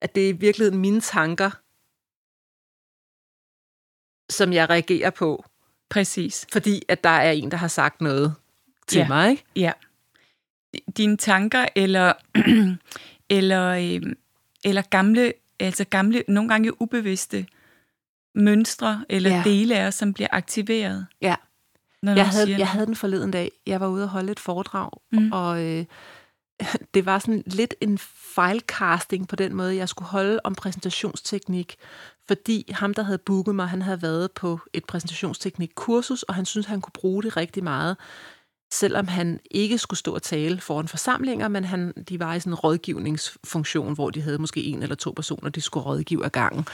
at 0.00 0.14
det 0.14 0.24
er 0.24 0.28
i 0.28 0.32
virkeligheden 0.32 0.80
mine 0.80 1.00
tanker, 1.00 1.50
som 4.32 4.52
jeg 4.52 4.70
reagerer 4.70 5.10
på. 5.10 5.44
Præcis. 5.90 6.46
Fordi 6.52 6.82
at 6.88 7.04
der 7.04 7.10
er 7.10 7.32
en, 7.32 7.50
der 7.50 7.56
har 7.56 7.68
sagt 7.68 8.00
noget 8.00 8.34
til 8.86 8.98
ja. 8.98 9.08
mig, 9.08 9.30
ikke? 9.30 9.44
Ja. 9.56 9.72
Dine 10.96 11.16
tanker 11.16 11.66
eller, 11.76 12.12
eller, 13.38 13.68
øh, 13.68 14.12
eller 14.64 14.82
gamle, 14.82 15.32
altså 15.60 15.84
gamle, 15.84 16.24
nogle 16.28 16.48
gange 16.48 16.82
ubevidste 16.82 17.46
mønstre 18.34 19.04
eller 19.08 19.30
ja. 19.30 19.42
dele 19.44 19.78
af 19.78 19.86
os, 19.86 19.94
som 19.94 20.14
bliver 20.14 20.28
aktiveret. 20.32 21.06
Ja. 21.20 21.34
Når 22.02 22.12
jeg, 22.12 22.28
havde, 22.28 22.50
jeg 22.50 22.68
havde 22.68 22.86
den 22.86 22.96
forleden 22.96 23.30
dag. 23.30 23.50
Jeg 23.66 23.80
var 23.80 23.88
ude 23.88 24.02
og 24.02 24.08
holde 24.08 24.32
et 24.32 24.40
foredrag, 24.40 24.90
mm. 25.12 25.32
og 25.32 25.64
øh, 25.64 25.84
det 26.94 27.06
var 27.06 27.18
sådan 27.18 27.42
lidt 27.46 27.74
en 27.80 27.98
fejlcasting 28.34 29.28
på 29.28 29.36
den 29.36 29.54
måde, 29.54 29.76
jeg 29.76 29.88
skulle 29.88 30.08
holde 30.08 30.40
om 30.44 30.54
præsentationsteknik, 30.54 31.76
fordi 32.28 32.72
ham, 32.72 32.94
der 32.94 33.02
havde 33.02 33.18
booket 33.18 33.54
mig, 33.54 33.68
han 33.68 33.82
havde 33.82 34.02
været 34.02 34.32
på 34.32 34.60
et 34.72 34.84
præsentationsteknik-kursus, 34.84 36.22
og 36.22 36.34
han 36.34 36.44
syntes, 36.44 36.66
han 36.66 36.80
kunne 36.80 36.92
bruge 36.94 37.22
det 37.22 37.36
rigtig 37.36 37.64
meget, 37.64 37.96
selvom 38.70 39.08
han 39.08 39.40
ikke 39.50 39.78
skulle 39.78 39.98
stå 39.98 40.14
og 40.14 40.22
tale 40.22 40.60
foran 40.60 40.88
forsamlinger, 40.88 41.48
men 41.48 41.64
han, 41.64 41.92
de 42.08 42.20
var 42.20 42.34
i 42.34 42.40
sådan 42.40 42.52
en 42.52 42.54
rådgivningsfunktion, 42.54 43.94
hvor 43.94 44.10
de 44.10 44.22
havde 44.22 44.38
måske 44.38 44.62
en 44.64 44.82
eller 44.82 44.96
to 44.96 45.10
personer, 45.10 45.50
de 45.50 45.60
skulle 45.60 45.86
rådgive 45.86 46.24
ad 46.24 46.30
gangen, 46.30 46.66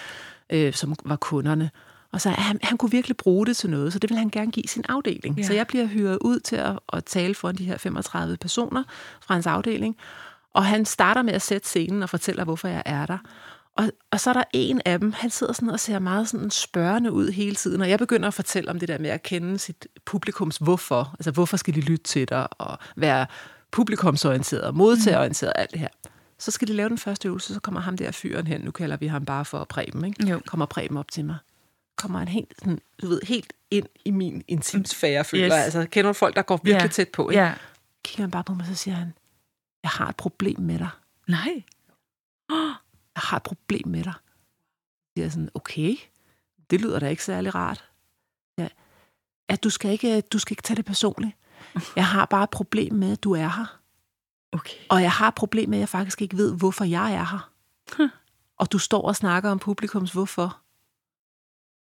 øh, 0.50 0.72
som 0.72 0.94
var 1.04 1.16
kunderne. 1.16 1.70
Og 2.12 2.20
så 2.20 2.30
han, 2.30 2.58
han 2.62 2.78
kunne 2.78 2.90
virkelig 2.90 3.16
bruge 3.16 3.46
det 3.46 3.56
til 3.56 3.70
noget, 3.70 3.92
så 3.92 3.98
det 3.98 4.10
vil 4.10 4.18
han 4.18 4.30
gerne 4.30 4.50
give 4.50 4.68
sin 4.68 4.84
afdeling. 4.88 5.38
Ja. 5.38 5.42
Så 5.42 5.54
jeg 5.54 5.66
bliver 5.66 5.86
hyret 5.86 6.18
ud 6.20 6.40
til 6.40 6.56
at, 6.56 6.78
at 6.92 7.04
tale 7.04 7.34
for 7.34 7.52
de 7.52 7.64
her 7.64 7.78
35 7.78 8.36
personer 8.36 8.82
fra 9.20 9.34
hans 9.34 9.46
afdeling. 9.46 9.96
Og 10.52 10.64
han 10.64 10.84
starter 10.84 11.22
med 11.22 11.32
at 11.32 11.42
sætte 11.42 11.68
scenen 11.68 12.02
og 12.02 12.10
fortæller, 12.10 12.44
hvorfor 12.44 12.68
jeg 12.68 12.82
er 12.86 13.06
der. 13.06 13.18
Og, 13.76 13.90
og 14.10 14.20
så 14.20 14.30
er 14.30 14.34
der 14.34 14.44
en 14.52 14.80
af 14.84 15.00
dem, 15.00 15.12
han 15.12 15.30
sidder 15.30 15.52
sådan 15.52 15.70
og 15.70 15.80
ser 15.80 15.98
meget 15.98 16.28
sådan 16.28 16.50
spørgende 16.50 17.12
ud 17.12 17.30
hele 17.30 17.56
tiden, 17.56 17.80
og 17.80 17.90
jeg 17.90 17.98
begynder 17.98 18.28
at 18.28 18.34
fortælle 18.34 18.70
om 18.70 18.78
det 18.78 18.88
der 18.88 18.98
med 18.98 19.10
at 19.10 19.22
kende 19.22 19.58
sit 19.58 19.86
publikums 20.04 20.56
hvorfor. 20.56 21.14
Altså, 21.18 21.30
hvorfor 21.30 21.56
skal 21.56 21.74
de 21.74 21.80
lytte 21.80 22.04
til 22.04 22.28
dig, 22.28 22.60
og 22.60 22.78
være 22.96 23.26
publikumsorienteret, 23.70 24.74
modtagerorienteret, 24.74 25.52
mm. 25.56 25.60
alt 25.60 25.70
det 25.70 25.80
her. 25.80 25.88
Så 26.38 26.50
skal 26.50 26.68
de 26.68 26.72
lave 26.72 26.88
den 26.88 26.98
første 26.98 27.28
øvelse, 27.28 27.54
så 27.54 27.60
kommer 27.60 27.80
ham 27.80 27.96
der 27.96 28.10
fyren 28.10 28.46
hen, 28.46 28.60
nu 28.60 28.70
kalder 28.70 28.96
vi 28.96 29.06
ham 29.06 29.24
bare 29.24 29.44
for 29.44 29.64
Preben, 29.64 30.04
ikke? 30.04 30.26
Jo. 30.26 30.40
Kommer 30.46 30.66
Preben 30.66 30.96
op 30.96 31.10
til 31.10 31.24
mig. 31.24 31.36
Kommer 31.96 32.18
han 32.18 32.28
helt, 32.28 32.52
sådan, 32.58 32.80
du 33.02 33.08
ved, 33.08 33.20
helt 33.24 33.52
ind 33.70 33.86
i 34.04 34.10
min 34.10 34.44
intimsfære, 34.48 35.24
føler 35.24 35.46
yes. 35.46 35.52
Altså, 35.52 35.86
kender 35.90 36.12
folk, 36.12 36.36
der 36.36 36.42
går 36.42 36.60
virkelig 36.64 36.80
yeah. 36.80 36.90
tæt 36.90 37.08
på, 37.08 37.30
ikke? 37.30 37.42
Yeah. 37.42 37.56
Kigger 38.04 38.22
han 38.22 38.30
bare 38.30 38.44
på 38.44 38.54
mig, 38.54 38.66
så 38.66 38.74
siger 38.74 38.94
han, 38.94 39.12
jeg 39.82 39.90
har 39.90 40.08
et 40.08 40.16
problem 40.16 40.60
med 40.60 40.78
dig. 40.78 40.88
Nej. 41.28 41.62
Oh, 42.50 42.74
jeg 43.14 43.22
har 43.22 43.36
et 43.36 43.42
problem 43.42 43.88
med 43.88 44.04
dig. 44.04 44.14
Jeg 45.16 45.24
er 45.24 45.28
sådan, 45.28 45.50
okay, 45.54 45.96
det 46.70 46.80
lyder 46.80 46.98
da 46.98 47.08
ikke 47.08 47.24
særlig 47.24 47.54
rart. 47.54 47.90
Ja, 48.58 48.68
at 49.48 49.64
du 49.64 49.70
skal 49.70 49.90
ikke, 49.90 50.20
du 50.20 50.38
skal 50.38 50.52
ikke 50.52 50.62
tage 50.62 50.76
det 50.76 50.84
personligt. 50.84 51.36
Jeg 51.96 52.06
har 52.06 52.24
bare 52.24 52.44
et 52.44 52.50
problem 52.50 52.94
med, 52.94 53.12
at 53.12 53.24
du 53.24 53.32
er 53.32 53.48
her. 53.48 53.80
Okay. 54.52 54.76
Og 54.88 55.02
jeg 55.02 55.12
har 55.12 55.28
et 55.28 55.34
problem 55.34 55.68
med, 55.68 55.78
at 55.78 55.80
jeg 55.80 55.88
faktisk 55.88 56.22
ikke 56.22 56.36
ved, 56.36 56.56
hvorfor 56.56 56.84
jeg 56.84 57.14
er 57.14 57.24
her. 57.24 57.50
Huh. 57.96 58.08
Og 58.58 58.72
du 58.72 58.78
står 58.78 59.02
og 59.02 59.16
snakker 59.16 59.50
om 59.50 59.58
publikums 59.58 60.12
hvorfor. 60.12 60.60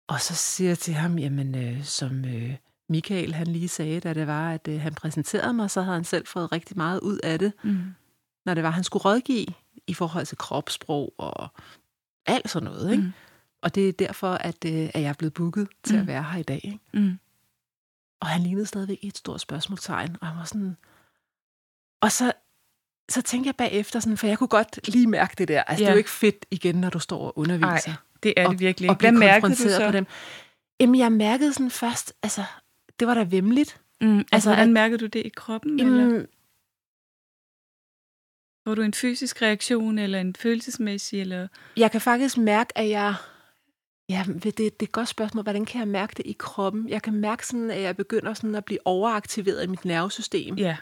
Og 0.09 0.21
så 0.21 0.35
siger 0.35 0.71
jeg 0.71 0.79
til 0.79 0.95
ham, 0.95 1.19
jamen 1.19 1.55
øh, 1.55 1.85
som 1.85 2.25
øh, 2.25 2.57
Michael 2.89 3.35
han 3.35 3.47
lige 3.47 3.69
sagde, 3.69 4.01
da 4.01 4.15
det 4.15 4.27
var, 4.27 4.53
at 4.53 4.69
øh, 4.69 4.81
han 4.81 4.95
præsenterede 4.95 5.53
mig, 5.53 5.71
så 5.71 5.83
havde 5.83 5.95
han 5.95 6.05
selv 6.05 6.27
fået 6.27 6.53
rigtig 6.53 6.77
meget 6.77 7.01
ud 7.01 7.19
af 7.19 7.39
det. 7.39 7.53
Mm. 7.63 7.95
Når 8.47 8.55
det 8.55 8.63
var, 8.63 8.71
han 8.71 8.85
skulle 8.85 9.05
rådgive 9.05 9.47
i 9.87 9.95
forhold 9.95 10.27
til 10.27 10.39
kropssprog 10.39 11.15
og 11.19 11.49
alt 12.27 12.51
sådan 12.51 12.65
noget. 12.65 12.91
Ikke? 12.91 13.03
Mm. 13.03 13.13
Og 13.63 13.75
det 13.75 13.89
er 13.89 13.93
derfor, 13.93 14.33
at, 14.33 14.65
øh, 14.67 14.91
at 14.95 15.03
jeg 15.03 15.09
er 15.09 15.13
blevet 15.13 15.35
booket 15.35 15.69
til 15.85 15.95
mm. 15.95 16.01
at 16.01 16.07
være 16.07 16.23
her 16.23 16.39
i 16.39 16.43
dag. 16.43 16.61
Ikke? 16.65 16.79
Mm. 16.95 17.19
Og 18.21 18.29
han 18.29 18.43
lignede 18.43 18.67
stadigvæk 18.67 18.99
et 19.03 19.19
stort 19.19 19.41
spørgsmålstegn, 19.41 20.17
og 20.21 20.27
han 20.27 20.37
var 20.37 20.45
sådan... 20.45 20.77
Og 22.01 22.13
så, 22.13 22.33
så 23.09 23.23
tænkte 23.23 23.47
jeg 23.47 23.57
bagefter, 23.57 24.01
sådan, 24.01 24.17
for 24.17 24.27
jeg 24.27 24.39
kunne 24.39 24.49
godt 24.49 24.89
lige 24.89 25.07
mærke 25.07 25.35
det 25.39 25.49
der. 25.49 25.63
Altså, 25.63 25.85
ja. 25.85 25.87
det 25.87 25.91
er 25.91 25.95
jo 25.95 25.99
ikke 25.99 26.11
fedt 26.11 26.47
igen, 26.51 26.75
når 26.75 26.91
du 26.91 26.99
står 26.99 27.27
og 27.27 27.39
underviser. 27.39 27.91
Ej, 27.91 27.97
det 28.23 28.35
er 28.37 28.49
det 28.49 28.61
virkelig. 28.61 28.91
Og, 28.91 28.95
og 28.95 28.99
bliver 28.99 29.41
konfronteret 29.41 29.87
på 29.87 29.93
dem. 29.93 30.07
Jamen, 30.81 30.99
jeg 30.99 31.13
mærkede 31.13 31.53
sådan 31.53 31.71
først, 31.71 32.13
altså, 32.23 32.45
det 33.01 33.09
var 33.09 33.15
da 33.15 33.23
vemmeligt. 33.23 33.81
Mm, 34.01 34.19
altså, 34.19 34.29
altså, 34.33 34.49
hvordan 34.49 34.73
mærkede 34.73 34.99
du 34.99 35.07
det 35.07 35.27
i 35.27 35.29
kroppen? 35.29 35.79
Jamen, 35.79 36.01
eller? 36.01 36.27
Får 38.65 38.75
du 38.75 38.83
en 38.83 38.95
fysisk 38.95 39.43
reaktion, 39.43 39.99
eller 39.99 40.21
en 40.21 40.35
følelsesmæssig? 40.37 41.21
Eller? 41.21 41.49
Jeg 41.77 41.91
kan 41.91 42.01
faktisk 42.01 42.39
mærke, 42.39 42.79
at 42.79 42.89
jeg... 42.89 43.15
Ja, 44.09 44.25
det, 44.43 44.59
det 44.59 44.67
er 44.67 44.71
et 44.83 44.93
godt 44.93 45.09
spørgsmål. 45.09 45.43
Hvordan 45.43 45.65
kan 45.65 45.79
jeg 45.79 45.89
mærke 45.89 46.15
det 46.17 46.27
i 46.27 46.37
kroppen? 46.39 46.89
Jeg 46.89 47.03
kan 47.03 47.15
mærke, 47.15 47.47
sådan, 47.47 47.71
at 47.71 47.81
jeg 47.81 47.97
begynder 47.97 48.35
sådan 48.35 48.55
at 48.55 48.65
blive 48.65 48.79
overaktiveret 48.85 49.65
i 49.65 49.67
mit 49.67 49.85
nervesystem. 49.85 50.55
Ja. 50.55 50.77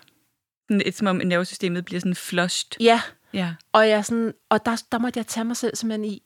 Et, 0.87 0.97
som 0.97 1.07
om 1.07 1.17
nervesystemet 1.17 1.85
bliver 1.85 2.01
sådan 2.01 2.15
flushed. 2.15 2.81
Ja. 2.81 3.01
ja. 3.33 3.55
Og, 3.73 3.89
jeg 3.89 4.05
sådan, 4.05 4.35
og 4.49 4.67
der, 4.67 4.83
der 4.93 4.99
måtte 4.99 5.19
jeg 5.19 5.27
tage 5.27 5.45
mig 5.45 5.57
selv 5.57 5.77
simpelthen 5.77 6.05
i, 6.05 6.23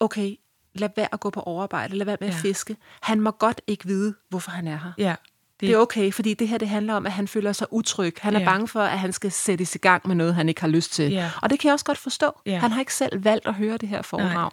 okay, 0.00 0.36
lad 0.74 0.88
være 0.96 1.08
at 1.12 1.20
gå 1.20 1.30
på 1.30 1.40
overarbejde, 1.40 1.96
lad 1.96 2.06
være 2.06 2.16
med 2.20 2.28
ja. 2.28 2.34
at 2.34 2.40
fiske. 2.40 2.76
Han 3.02 3.20
må 3.20 3.30
godt 3.30 3.60
ikke 3.66 3.86
vide, 3.86 4.14
hvorfor 4.28 4.50
han 4.50 4.66
er 4.66 4.76
her. 4.76 4.92
Ja. 4.98 5.14
Det... 5.60 5.70
er 5.70 5.76
okay, 5.76 6.12
fordi 6.12 6.34
det 6.34 6.48
her 6.48 6.58
det 6.58 6.68
handler 6.68 6.94
om, 6.94 7.06
at 7.06 7.12
han 7.12 7.28
føler 7.28 7.52
sig 7.52 7.66
utryg. 7.70 8.16
Han 8.20 8.36
er 8.36 8.40
ja. 8.40 8.44
bange 8.44 8.68
for, 8.68 8.80
at 8.80 8.98
han 8.98 9.12
skal 9.12 9.32
sættes 9.32 9.74
i 9.74 9.78
gang 9.78 10.08
med 10.08 10.16
noget, 10.16 10.34
han 10.34 10.48
ikke 10.48 10.60
har 10.60 10.68
lyst 10.68 10.92
til. 10.92 11.10
Ja. 11.10 11.30
Og 11.42 11.50
det 11.50 11.58
kan 11.58 11.68
jeg 11.68 11.72
også 11.72 11.84
godt 11.84 11.98
forstå. 11.98 12.32
Ja. 12.46 12.58
Han 12.58 12.70
har 12.72 12.80
ikke 12.80 12.94
selv 12.94 13.24
valgt 13.24 13.46
at 13.46 13.54
høre 13.54 13.76
det 13.76 13.88
her 13.88 14.02
foredrag. 14.02 14.50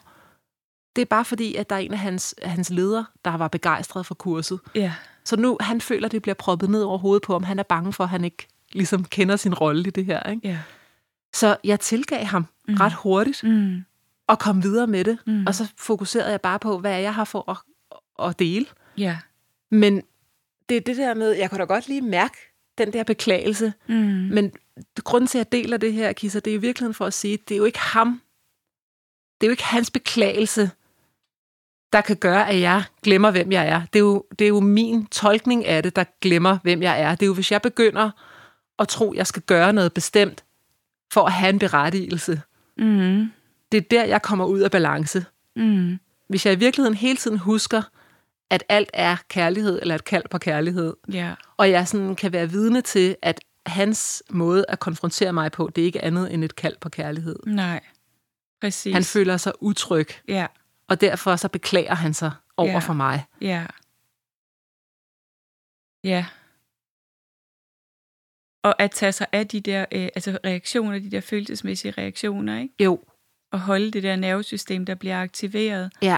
Det 0.95 1.01
er 1.01 1.05
bare 1.05 1.25
fordi, 1.25 1.55
at 1.55 1.69
der 1.69 1.75
er 1.75 1.79
en 1.79 1.93
af 1.93 1.99
hans, 1.99 2.35
hans 2.43 2.69
ledere, 2.69 3.05
der 3.25 3.37
var 3.37 3.47
begejstret 3.47 4.05
for 4.05 4.15
kurset. 4.15 4.59
Ja. 4.75 4.93
Så 5.23 5.35
nu 5.35 5.57
han 5.61 5.81
føler, 5.81 6.07
det 6.07 6.21
bliver 6.21 6.35
proppet 6.35 6.69
ned 6.69 6.81
over 6.81 6.97
hovedet 6.97 7.23
på, 7.23 7.35
om 7.35 7.43
han 7.43 7.59
er 7.59 7.63
bange 7.63 7.93
for, 7.93 8.03
at 8.03 8.09
han 8.09 8.23
ikke 8.23 8.47
ligesom 8.71 9.03
kender 9.05 9.35
sin 9.35 9.53
rolle 9.53 9.87
i 9.87 9.89
det 9.89 10.05
her. 10.05 10.29
Ikke? 10.29 10.47
Ja. 10.47 10.59
Så 11.33 11.57
jeg 11.63 11.79
tilgav 11.79 12.25
ham 12.25 12.45
mm. 12.67 12.73
ret 12.73 12.93
hurtigt, 12.93 13.43
mm. 13.43 13.85
og 14.27 14.39
kom 14.39 14.63
videre 14.63 14.87
med 14.87 15.03
det. 15.03 15.17
Mm. 15.25 15.43
Og 15.47 15.55
så 15.55 15.67
fokuserede 15.77 16.31
jeg 16.31 16.41
bare 16.41 16.59
på, 16.59 16.79
hvad 16.79 16.99
jeg 16.99 17.13
har 17.13 17.23
for 17.23 17.51
at, 17.51 17.57
at 18.27 18.39
dele. 18.39 18.65
Ja. 18.97 19.17
Men 19.71 20.03
det 20.69 20.77
er 20.77 20.81
det 20.81 20.97
der 20.97 21.13
med, 21.13 21.31
jeg 21.31 21.49
kunne 21.49 21.59
da 21.59 21.63
godt 21.63 21.87
lige 21.87 22.01
mærke, 22.01 22.37
den 22.77 22.93
der 22.93 23.03
beklagelse. 23.03 23.73
Mm. 23.87 23.95
Men 24.31 24.51
grunden 25.03 25.27
til, 25.27 25.37
at 25.37 25.45
jeg 25.45 25.51
deler 25.51 25.77
det 25.77 25.93
her, 25.93 26.13
Kisser, 26.13 26.39
det 26.39 26.51
er 26.51 26.57
i 26.57 26.61
virkeligheden 26.61 26.93
for 26.93 27.05
at 27.05 27.13
sige, 27.13 27.37
det 27.37 27.55
er 27.55 27.57
jo 27.57 27.65
ikke 27.65 27.79
ham. 27.79 28.21
Det 29.41 29.47
er 29.47 29.49
jo 29.49 29.51
ikke 29.51 29.63
hans 29.63 29.91
beklagelse, 29.91 30.71
der 31.93 32.01
kan 32.01 32.15
gøre, 32.15 32.49
at 32.49 32.61
jeg 32.61 32.83
glemmer, 33.03 33.31
hvem 33.31 33.51
jeg 33.51 33.67
er. 33.67 33.81
Det 33.93 33.99
er, 33.99 34.03
jo, 34.03 34.25
det 34.39 34.45
er 34.45 34.49
jo 34.49 34.59
min 34.59 35.05
tolkning 35.05 35.65
af 35.65 35.83
det, 35.83 35.95
der 35.95 36.03
glemmer, 36.21 36.57
hvem 36.63 36.81
jeg 36.81 37.01
er. 37.01 37.15
Det 37.15 37.21
er 37.21 37.27
jo, 37.27 37.33
hvis 37.33 37.51
jeg 37.51 37.61
begynder 37.61 38.11
at 38.79 38.87
tro, 38.87 39.11
at 39.11 39.17
jeg 39.17 39.27
skal 39.27 39.41
gøre 39.41 39.73
noget 39.73 39.93
bestemt, 39.93 40.43
for 41.13 41.23
at 41.23 41.31
have 41.31 41.49
en 41.49 41.59
berettigelse. 41.59 42.41
Mm. 42.77 43.31
Det 43.71 43.77
er 43.77 43.81
der, 43.81 44.03
jeg 44.05 44.21
kommer 44.21 44.45
ud 44.45 44.59
af 44.59 44.71
balance. 44.71 45.25
Mm. 45.55 45.99
Hvis 46.29 46.45
jeg 46.45 46.53
i 46.53 46.57
virkeligheden 46.57 46.97
hele 46.97 47.17
tiden 47.17 47.37
husker, 47.37 47.81
at 48.49 48.63
alt 48.69 48.89
er 48.93 49.17
kærlighed, 49.27 49.79
eller 49.81 49.95
et 49.95 50.03
kald 50.03 50.23
på 50.31 50.37
kærlighed, 50.37 50.93
yeah. 51.15 51.35
og 51.57 51.69
jeg 51.69 51.87
sådan 51.87 52.15
kan 52.15 52.33
være 52.33 52.49
vidne 52.49 52.81
til, 52.81 53.15
at 53.21 53.39
hans 53.65 54.23
måde 54.29 54.65
at 54.67 54.79
konfrontere 54.79 55.33
mig 55.33 55.51
på, 55.51 55.69
det 55.75 55.81
er 55.81 55.85
ikke 55.85 56.03
andet 56.03 56.33
end 56.33 56.43
et 56.43 56.55
kald 56.55 56.75
på 56.81 56.89
kærlighed. 56.89 57.35
Nej, 57.45 57.83
præcis. 58.61 58.93
Han 58.93 59.03
føler 59.03 59.37
sig 59.37 59.53
utryg. 59.59 60.07
Ja. 60.27 60.47
Og 60.87 61.01
derfor 61.01 61.35
så 61.35 61.47
beklager 61.47 61.95
han 61.95 62.13
sig 62.13 62.31
over 62.57 62.71
ja. 62.71 62.79
for 62.79 62.93
mig. 62.93 63.25
Ja. 63.41 63.65
Ja. 66.03 66.25
Og 68.63 68.81
at 68.81 68.91
tage 68.91 69.11
sig 69.11 69.27
af 69.31 69.47
de 69.47 69.61
der 69.61 69.85
øh, 69.91 70.03
altså 70.15 70.39
reaktioner, 70.45 70.99
de 70.99 71.11
der 71.11 71.21
følelsesmæssige 71.21 71.91
reaktioner, 71.91 72.59
ikke? 72.59 72.83
Jo. 72.83 73.03
Og 73.51 73.59
holde 73.59 73.91
det 73.91 74.03
der 74.03 74.15
nervesystem, 74.15 74.85
der 74.85 74.95
bliver 74.95 75.21
aktiveret. 75.21 75.91
Ja. 76.01 76.17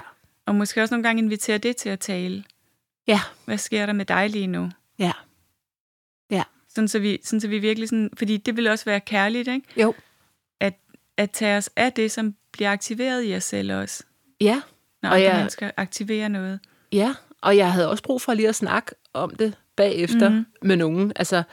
Og 0.50 0.56
måske 0.56 0.82
også 0.82 0.94
nogle 0.94 1.04
gange 1.04 1.22
invitere 1.22 1.58
det 1.58 1.76
til 1.76 1.90
at 1.90 2.00
tale. 2.00 2.44
Ja. 3.08 3.20
Hvad 3.46 3.58
sker 3.58 3.86
der 3.86 3.94
med 3.94 4.06
dig 4.06 4.30
lige 4.30 4.48
nu? 4.48 4.70
Ja. 5.00 5.12
Ja. 6.32 6.44
Sådan 6.70 6.88
så 6.88 7.00
vi, 7.00 7.20
sådan 7.24 7.42
så 7.42 7.48
vi 7.48 7.60
virkelig 7.60 7.90
sådan, 7.90 8.10
fordi 8.18 8.38
det 8.38 8.58
vil 8.58 8.68
også 8.68 8.86
være 8.86 9.00
kærligt, 9.00 9.48
ikke? 9.48 9.82
Jo. 9.82 9.94
At, 10.60 10.74
at 11.18 11.32
tage 11.32 11.58
os 11.58 11.70
af 11.76 11.94
det, 11.94 12.12
som 12.12 12.36
bliver 12.52 12.72
aktiveret 12.72 13.26
i 13.26 13.36
os 13.36 13.44
selv 13.44 13.74
også. 13.74 14.04
Ja. 14.42 14.62
Når 15.02 15.10
og 15.10 15.22
jeg 15.22 15.48
skal 15.52 15.72
aktivere 15.78 16.30
noget. 16.30 16.60
Ja, 16.92 17.16
og 17.42 17.58
jeg 17.58 17.74
havde 17.74 17.90
også 17.90 18.04
brug 18.04 18.22
for 18.22 18.34
lige 18.34 18.50
at 18.50 18.56
snakke 18.56 18.92
om 19.14 19.36
det 19.36 19.54
bagefter 19.76 20.30
mm-hmm. 20.30 20.46
med 20.62 20.76
nogen. 20.76 21.12
Altså, 21.16 21.44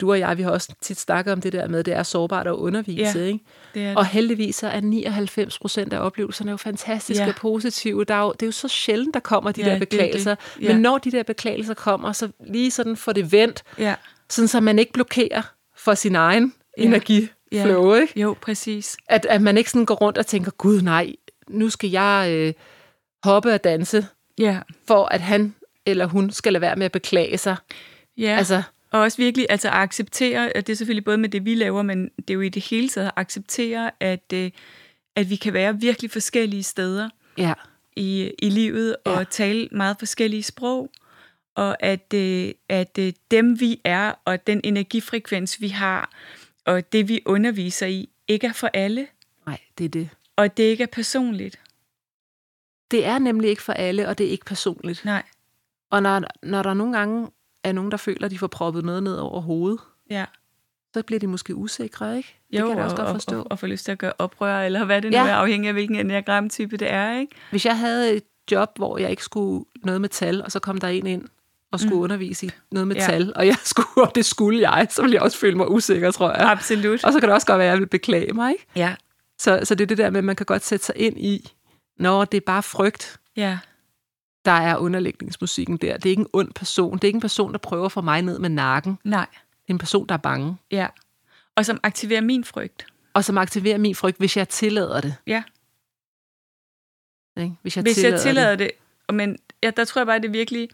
du 0.00 0.10
og 0.10 0.18
jeg, 0.18 0.38
vi 0.38 0.42
har 0.42 0.50
også 0.50 0.74
tit 0.80 1.00
snakket 1.00 1.32
om 1.32 1.40
det 1.40 1.52
der 1.52 1.68
med, 1.68 1.78
at 1.78 1.86
det 1.86 1.94
er 1.94 2.02
sårbart 2.02 2.46
at 2.46 2.52
undervise. 2.52 3.18
Ja, 3.18 3.24
ikke? 3.24 3.44
Det 3.74 3.82
er 3.82 3.88
det. 3.88 3.96
Og 3.96 4.06
heldigvis 4.06 4.56
så 4.56 4.68
er 4.68 4.80
99 4.80 5.58
procent 5.58 5.92
af 5.92 5.98
oplevelserne 5.98 6.50
jo 6.50 6.56
fantastiske 6.56 7.22
ja. 7.22 7.28
og 7.28 7.34
positive. 7.34 8.04
Der 8.04 8.14
er 8.14 8.22
jo, 8.22 8.32
det 8.32 8.42
er 8.42 8.46
jo 8.46 8.52
så 8.52 8.68
sjældent, 8.68 9.14
der 9.14 9.20
kommer 9.20 9.52
de 9.52 9.60
ja, 9.62 9.72
der 9.72 9.78
beklagelser. 9.78 10.34
Det, 10.34 10.54
det. 10.56 10.62
Ja. 10.62 10.72
Men 10.72 10.82
når 10.82 10.98
de 10.98 11.10
der 11.10 11.22
beklagelser 11.22 11.74
kommer, 11.74 12.12
så 12.12 12.28
lige 12.46 12.70
sådan 12.70 12.96
får 12.96 13.12
det 13.12 13.32
vendt, 13.32 13.62
ja. 13.78 13.94
sådan 14.30 14.48
så 14.48 14.60
man 14.60 14.78
ikke 14.78 14.92
blokerer 14.92 15.42
for 15.76 15.94
sin 15.94 16.14
egen 16.14 16.54
ja. 16.78 16.82
energiflow. 16.82 17.94
Ja. 17.94 18.00
Ikke? 18.00 18.20
Jo, 18.20 18.36
præcis. 18.40 18.96
At, 19.08 19.26
at 19.26 19.42
man 19.42 19.58
ikke 19.58 19.70
sådan 19.70 19.86
går 19.86 19.94
rundt 19.94 20.18
og 20.18 20.26
tænker, 20.26 20.50
gud 20.50 20.82
nej, 20.82 21.12
nu 21.48 21.70
skal 21.70 21.90
jeg 21.90 22.28
øh, 22.30 22.52
hoppe 23.24 23.54
og 23.54 23.64
danse, 23.64 24.06
ja. 24.38 24.58
for 24.86 25.04
at 25.04 25.20
han 25.20 25.54
eller 25.86 26.06
hun 26.06 26.30
skal 26.30 26.52
lade 26.52 26.60
være 26.60 26.76
med 26.76 26.84
at 26.84 26.92
beklage 26.92 27.38
sig. 27.38 27.56
Ja. 28.18 28.36
Altså, 28.38 28.62
og 28.90 29.00
også 29.00 29.16
virkelig 29.16 29.46
altså 29.48 29.68
at 29.68 29.74
acceptere, 29.74 30.56
at 30.56 30.66
det 30.66 30.72
er 30.72 30.76
selvfølgelig 30.76 31.04
både 31.04 31.18
med 31.18 31.28
det, 31.28 31.44
vi 31.44 31.54
laver, 31.54 31.82
men 31.82 32.10
det 32.18 32.30
er 32.30 32.34
jo 32.34 32.40
i 32.40 32.48
det 32.48 32.62
hele 32.62 32.88
taget 32.88 33.06
at 33.06 33.12
acceptere, 33.16 33.90
at, 34.00 34.32
øh, 34.34 34.50
at 35.16 35.30
vi 35.30 35.36
kan 35.36 35.52
være 35.52 35.80
virkelig 35.80 36.10
forskellige 36.10 36.62
steder 36.62 37.10
ja. 37.38 37.52
i, 37.96 38.32
i 38.38 38.50
livet, 38.50 38.96
og 39.04 39.18
ja. 39.18 39.24
tale 39.24 39.68
meget 39.72 39.96
forskellige 39.98 40.42
sprog, 40.42 40.90
og 41.54 41.82
at, 41.82 42.14
øh, 42.14 42.52
at 42.68 42.98
øh, 42.98 43.12
dem 43.30 43.60
vi 43.60 43.80
er, 43.84 44.12
og 44.24 44.46
den 44.46 44.60
energifrekvens 44.64 45.60
vi 45.60 45.68
har, 45.68 46.10
og 46.64 46.92
det 46.92 47.08
vi 47.08 47.20
underviser 47.26 47.86
i, 47.86 48.08
ikke 48.28 48.46
er 48.46 48.52
for 48.52 48.70
alle. 48.74 49.06
Nej, 49.46 49.60
det 49.78 49.84
er 49.84 49.88
det. 49.88 50.08
Og 50.36 50.56
det 50.56 50.62
ikke 50.62 50.82
er 50.82 50.92
personligt. 50.92 51.60
Det 52.90 53.04
er 53.04 53.18
nemlig 53.18 53.50
ikke 53.50 53.62
for 53.62 53.72
alle, 53.72 54.08
og 54.08 54.18
det 54.18 54.26
er 54.26 54.30
ikke 54.30 54.44
personligt. 54.44 55.04
Nej. 55.04 55.22
Og 55.90 56.02
når, 56.02 56.22
når 56.42 56.62
der 56.62 56.74
nogle 56.74 56.98
gange 56.98 57.28
er 57.68 57.72
nogen, 57.72 57.90
der 57.90 57.96
føler, 57.96 58.24
at 58.24 58.30
de 58.30 58.38
får 58.38 58.46
proppet 58.46 58.84
noget 58.84 59.02
ned 59.02 59.16
over 59.16 59.40
hovedet, 59.40 59.80
ja. 60.10 60.24
så 60.94 61.02
bliver 61.02 61.20
de 61.20 61.26
måske 61.26 61.54
usikre, 61.54 62.16
ikke? 62.16 62.36
Det 62.52 62.60
jo, 62.60 62.68
kan 62.68 62.76
jeg 62.76 62.84
også 62.84 62.96
godt 62.96 63.10
forstå. 63.10 63.36
Og, 63.36 63.44
og, 63.44 63.50
og 63.50 63.58
få 63.58 63.66
lyst 63.66 63.84
til 63.84 63.92
at 63.92 63.98
gøre 63.98 64.12
oprør, 64.18 64.62
eller 64.62 64.84
hvad 64.84 65.02
det 65.02 65.10
nu 65.10 65.18
ja. 65.18 65.28
er, 65.28 65.34
afhængig 65.34 65.68
af 65.68 65.74
hvilken 65.74 65.96
enneagram-type 65.96 66.76
det 66.76 66.92
er, 66.92 67.18
ikke? 67.18 67.36
Hvis 67.50 67.66
jeg 67.66 67.78
havde 67.78 68.12
et 68.16 68.22
job, 68.50 68.70
hvor 68.76 68.98
jeg 68.98 69.10
ikke 69.10 69.24
skulle 69.24 69.64
noget 69.84 70.00
med 70.00 70.08
tal, 70.08 70.42
og 70.42 70.52
så 70.52 70.58
kom 70.58 70.78
der 70.78 70.88
en 70.88 71.06
ind 71.06 71.24
og 71.72 71.80
skulle 71.80 71.96
mm. 71.96 72.02
undervise 72.02 72.46
i 72.46 72.50
noget 72.70 72.88
med 72.88 72.96
ja. 72.96 73.06
tal, 73.06 73.32
og 73.36 73.46
jeg 73.46 73.56
skulle, 73.74 74.06
og 74.08 74.14
det 74.14 74.24
skulle 74.24 74.70
jeg, 74.70 74.86
så 74.90 75.02
ville 75.02 75.14
jeg 75.14 75.22
også 75.22 75.38
føle 75.38 75.56
mig 75.56 75.70
usikker, 75.70 76.10
tror 76.10 76.30
jeg. 76.30 76.50
Absolut. 76.50 77.04
Og 77.04 77.12
så 77.12 77.20
kan 77.20 77.28
det 77.28 77.34
også 77.34 77.46
godt 77.46 77.58
være, 77.58 77.66
at 77.66 77.72
jeg 77.72 77.80
vil 77.80 77.86
beklage 77.86 78.32
mig, 78.32 78.52
ikke? 78.52 78.66
Ja. 78.76 78.94
Så, 79.38 79.60
så 79.64 79.74
det 79.74 79.84
er 79.84 79.86
det 79.86 79.98
der 79.98 80.10
med, 80.10 80.18
at 80.18 80.24
man 80.24 80.36
kan 80.36 80.46
godt 80.46 80.64
sætte 80.64 80.86
sig 80.86 80.94
ind 80.96 81.18
i, 81.18 81.52
når 81.98 82.24
det 82.24 82.36
er 82.36 82.44
bare 82.46 82.62
frygt. 82.62 83.20
Ja 83.36 83.58
der 84.46 84.52
er 84.52 84.76
underlægningsmusikken 84.76 85.76
der. 85.76 85.96
Det 85.96 86.06
er 86.06 86.10
ikke 86.10 86.20
en 86.20 86.28
ond 86.32 86.52
person. 86.52 86.94
Det 86.94 87.04
er 87.04 87.08
ikke 87.08 87.16
en 87.16 87.20
person, 87.20 87.52
der 87.52 87.58
prøver 87.58 87.86
at 87.86 87.92
få 87.92 88.00
mig 88.00 88.22
ned 88.22 88.38
med 88.38 88.48
nakken. 88.48 88.98
Nej. 89.04 89.26
Det 89.32 89.70
er 89.70 89.74
en 89.74 89.78
person, 89.78 90.06
der 90.06 90.14
er 90.14 90.18
bange. 90.18 90.56
Ja. 90.70 90.86
Og 91.54 91.66
som 91.66 91.80
aktiverer 91.82 92.20
min 92.20 92.44
frygt. 92.44 92.86
Og 93.14 93.24
som 93.24 93.38
aktiverer 93.38 93.78
min 93.78 93.94
frygt, 93.94 94.18
hvis 94.18 94.36
jeg 94.36 94.48
tillader 94.48 95.00
det. 95.00 95.14
Ja. 95.26 95.42
Ikke? 97.40 97.56
Hvis 97.62 97.76
jeg 97.76 97.82
hvis 97.82 97.94
tillader 97.94 98.14
jeg 98.14 98.22
tillader 98.22 98.56
det. 98.56 98.70
det. 99.08 99.14
Men 99.14 99.38
ja, 99.62 99.70
der 99.70 99.84
tror 99.84 100.00
jeg 100.00 100.06
bare, 100.06 100.18
det 100.18 100.24
er 100.24 100.32
virkelig, 100.32 100.68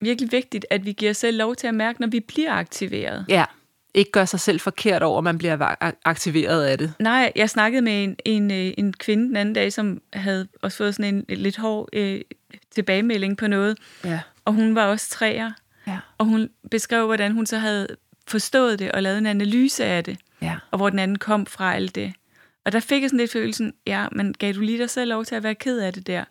virkelig 0.00 0.32
vigtigt, 0.32 0.66
at 0.70 0.84
vi 0.84 0.92
giver 0.92 1.10
os 1.10 1.16
selv 1.16 1.38
lov 1.38 1.56
til 1.56 1.66
at 1.66 1.74
mærke, 1.74 2.00
når 2.00 2.08
vi 2.08 2.20
bliver 2.20 2.52
aktiveret. 2.52 3.26
Ja 3.28 3.44
ikke 3.94 4.10
gør 4.10 4.24
sig 4.24 4.40
selv 4.40 4.60
forkert 4.60 5.02
over, 5.02 5.18
at 5.18 5.24
man 5.24 5.38
bliver 5.38 5.74
aktiveret 6.04 6.64
af 6.64 6.78
det. 6.78 6.92
Nej, 6.98 7.32
jeg 7.36 7.50
snakkede 7.50 7.82
med 7.82 8.04
en, 8.04 8.16
en, 8.24 8.50
øh, 8.50 8.72
en 8.78 8.92
kvinde 8.92 9.28
den 9.28 9.36
anden 9.36 9.54
dag, 9.54 9.72
som 9.72 10.00
havde 10.12 10.48
også 10.62 10.78
fået 10.78 10.94
sådan 10.94 11.24
en 11.28 11.38
lidt 11.38 11.56
hård 11.56 11.88
øh, 11.92 12.20
tilbagemelding 12.74 13.36
på 13.36 13.46
noget. 13.46 13.78
Ja. 14.04 14.20
Og 14.44 14.52
hun 14.52 14.74
var 14.74 14.86
også 14.86 15.10
træer. 15.10 15.50
Ja. 15.86 15.98
Og 16.18 16.26
hun 16.26 16.48
beskrev, 16.70 17.06
hvordan 17.06 17.32
hun 17.32 17.46
så 17.46 17.58
havde 17.58 17.88
forstået 18.28 18.78
det 18.78 18.92
og 18.92 19.02
lavet 19.02 19.18
en 19.18 19.26
analyse 19.26 19.84
af 19.84 20.04
det. 20.04 20.18
Ja. 20.42 20.56
Og 20.70 20.76
hvor 20.76 20.90
den 20.90 20.98
anden 20.98 21.18
kom 21.18 21.46
fra 21.46 21.74
alt 21.74 21.94
det. 21.94 22.12
Og 22.64 22.72
der 22.72 22.80
fik 22.80 23.02
jeg 23.02 23.10
sådan 23.10 23.18
lidt 23.18 23.32
følelsen, 23.32 23.72
ja, 23.86 24.06
men 24.12 24.34
gav 24.34 24.52
du 24.52 24.60
lige 24.60 24.78
dig 24.78 24.90
selv 24.90 25.08
lov 25.08 25.24
til 25.24 25.34
at 25.34 25.42
være 25.42 25.54
ked 25.54 25.78
af 25.78 25.92
det 25.92 26.06
der? 26.06 26.24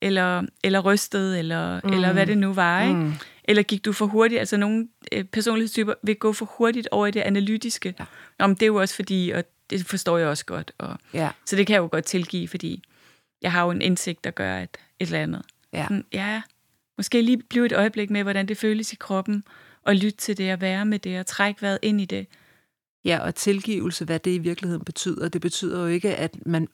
Eller, 0.00 0.42
eller 0.64 0.80
rystet, 0.80 1.38
eller, 1.38 1.80
mm. 1.84 1.92
eller 1.92 2.12
hvad 2.12 2.26
det 2.26 2.38
nu 2.38 2.52
var, 2.52 2.82
ikke? 2.82 2.94
Mm. 2.94 3.12
Eller 3.48 3.62
gik 3.62 3.84
du 3.84 3.92
for 3.92 4.06
hurtigt? 4.06 4.38
Altså 4.38 4.56
nogle 4.56 4.88
øh, 5.12 5.24
personlighedstyper 5.24 5.94
vil 6.02 6.16
gå 6.16 6.32
for 6.32 6.44
hurtigt 6.44 6.88
over 6.90 7.06
i 7.06 7.10
det 7.10 7.20
analytiske. 7.20 7.94
Ja. 7.98 8.04
Om 8.38 8.56
det 8.56 8.62
er 8.62 8.66
jo 8.66 8.76
også 8.76 8.94
fordi, 8.94 9.30
og 9.34 9.44
det 9.70 9.86
forstår 9.86 10.18
jeg 10.18 10.28
også 10.28 10.46
godt. 10.46 10.72
Og, 10.78 10.98
ja. 11.14 11.30
Så 11.46 11.56
det 11.56 11.66
kan 11.66 11.74
jeg 11.74 11.80
jo 11.80 11.88
godt 11.92 12.04
tilgive, 12.04 12.48
fordi 12.48 12.82
jeg 13.42 13.52
har 13.52 13.64
jo 13.64 13.70
en 13.70 13.82
indsigt, 13.82 14.24
der 14.24 14.30
gør 14.30 14.58
et, 14.58 14.76
et 14.98 15.06
eller 15.06 15.22
andet. 15.22 15.42
Ja. 15.72 15.82
Sådan, 15.82 16.04
ja, 16.12 16.42
måske 16.98 17.22
lige 17.22 17.42
blive 17.42 17.66
et 17.66 17.72
øjeblik 17.72 18.10
med, 18.10 18.22
hvordan 18.22 18.48
det 18.48 18.56
føles 18.56 18.92
i 18.92 18.96
kroppen, 18.96 19.44
og 19.82 19.96
lytte 19.96 20.18
til 20.18 20.38
det, 20.38 20.52
og 20.52 20.60
være 20.60 20.86
med 20.86 20.98
det, 20.98 21.20
og 21.20 21.26
trække 21.26 21.62
vejret 21.62 21.78
ind 21.82 22.00
i 22.00 22.04
det. 22.04 22.26
Ja, 23.04 23.18
og 23.18 23.34
tilgivelse, 23.34 24.04
hvad 24.04 24.18
det 24.18 24.30
i 24.30 24.38
virkeligheden 24.38 24.84
betyder, 24.84 25.28
det 25.28 25.40
betyder 25.40 25.80
jo 25.80 25.86
ikke, 25.86 26.16
at 26.16 26.46
man 26.46 26.68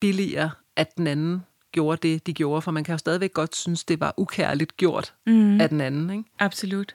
billiger, 0.00 0.50
at 0.76 0.96
den 0.96 1.06
anden 1.06 1.42
gjorde 1.72 2.08
det, 2.08 2.26
de 2.26 2.32
gjorde, 2.32 2.62
for 2.62 2.70
man 2.70 2.84
kan 2.84 2.92
jo 2.92 2.98
stadigvæk 2.98 3.32
godt 3.32 3.56
synes, 3.56 3.84
det 3.84 4.00
var 4.00 4.14
ukærligt 4.16 4.76
gjort 4.76 5.14
mm. 5.26 5.60
af 5.60 5.68
den 5.68 5.80
anden. 5.80 6.10
Ikke? 6.10 6.24
Absolut. 6.38 6.94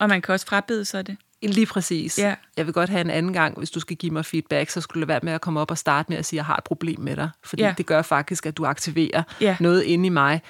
Og 0.00 0.08
man 0.08 0.22
kan 0.22 0.32
også 0.32 0.46
frabede 0.46 0.84
sig 0.84 1.06
det. 1.06 1.16
Lige 1.42 1.66
præcis. 1.66 2.18
Ja. 2.18 2.34
Jeg 2.56 2.66
vil 2.66 2.74
godt 2.74 2.90
have 2.90 3.00
en 3.00 3.10
anden 3.10 3.32
gang, 3.32 3.58
hvis 3.58 3.70
du 3.70 3.80
skal 3.80 3.96
give 3.96 4.12
mig 4.12 4.24
feedback, 4.24 4.70
så 4.70 4.80
skulle 4.80 5.00
det 5.00 5.08
være 5.08 5.20
med 5.22 5.32
at 5.32 5.40
komme 5.40 5.60
op 5.60 5.70
og 5.70 5.78
starte 5.78 6.06
med 6.08 6.18
at 6.18 6.24
sige, 6.24 6.36
at 6.36 6.38
jeg 6.38 6.44
har 6.44 6.56
et 6.56 6.64
problem 6.64 7.00
med 7.00 7.16
dig. 7.16 7.30
Fordi 7.44 7.62
ja. 7.62 7.74
det 7.78 7.86
gør 7.86 8.02
faktisk, 8.02 8.46
at 8.46 8.56
du 8.56 8.66
aktiverer 8.66 9.22
ja. 9.40 9.56
noget 9.60 9.82
inde 9.82 10.06
i 10.06 10.08
mig, 10.08 10.40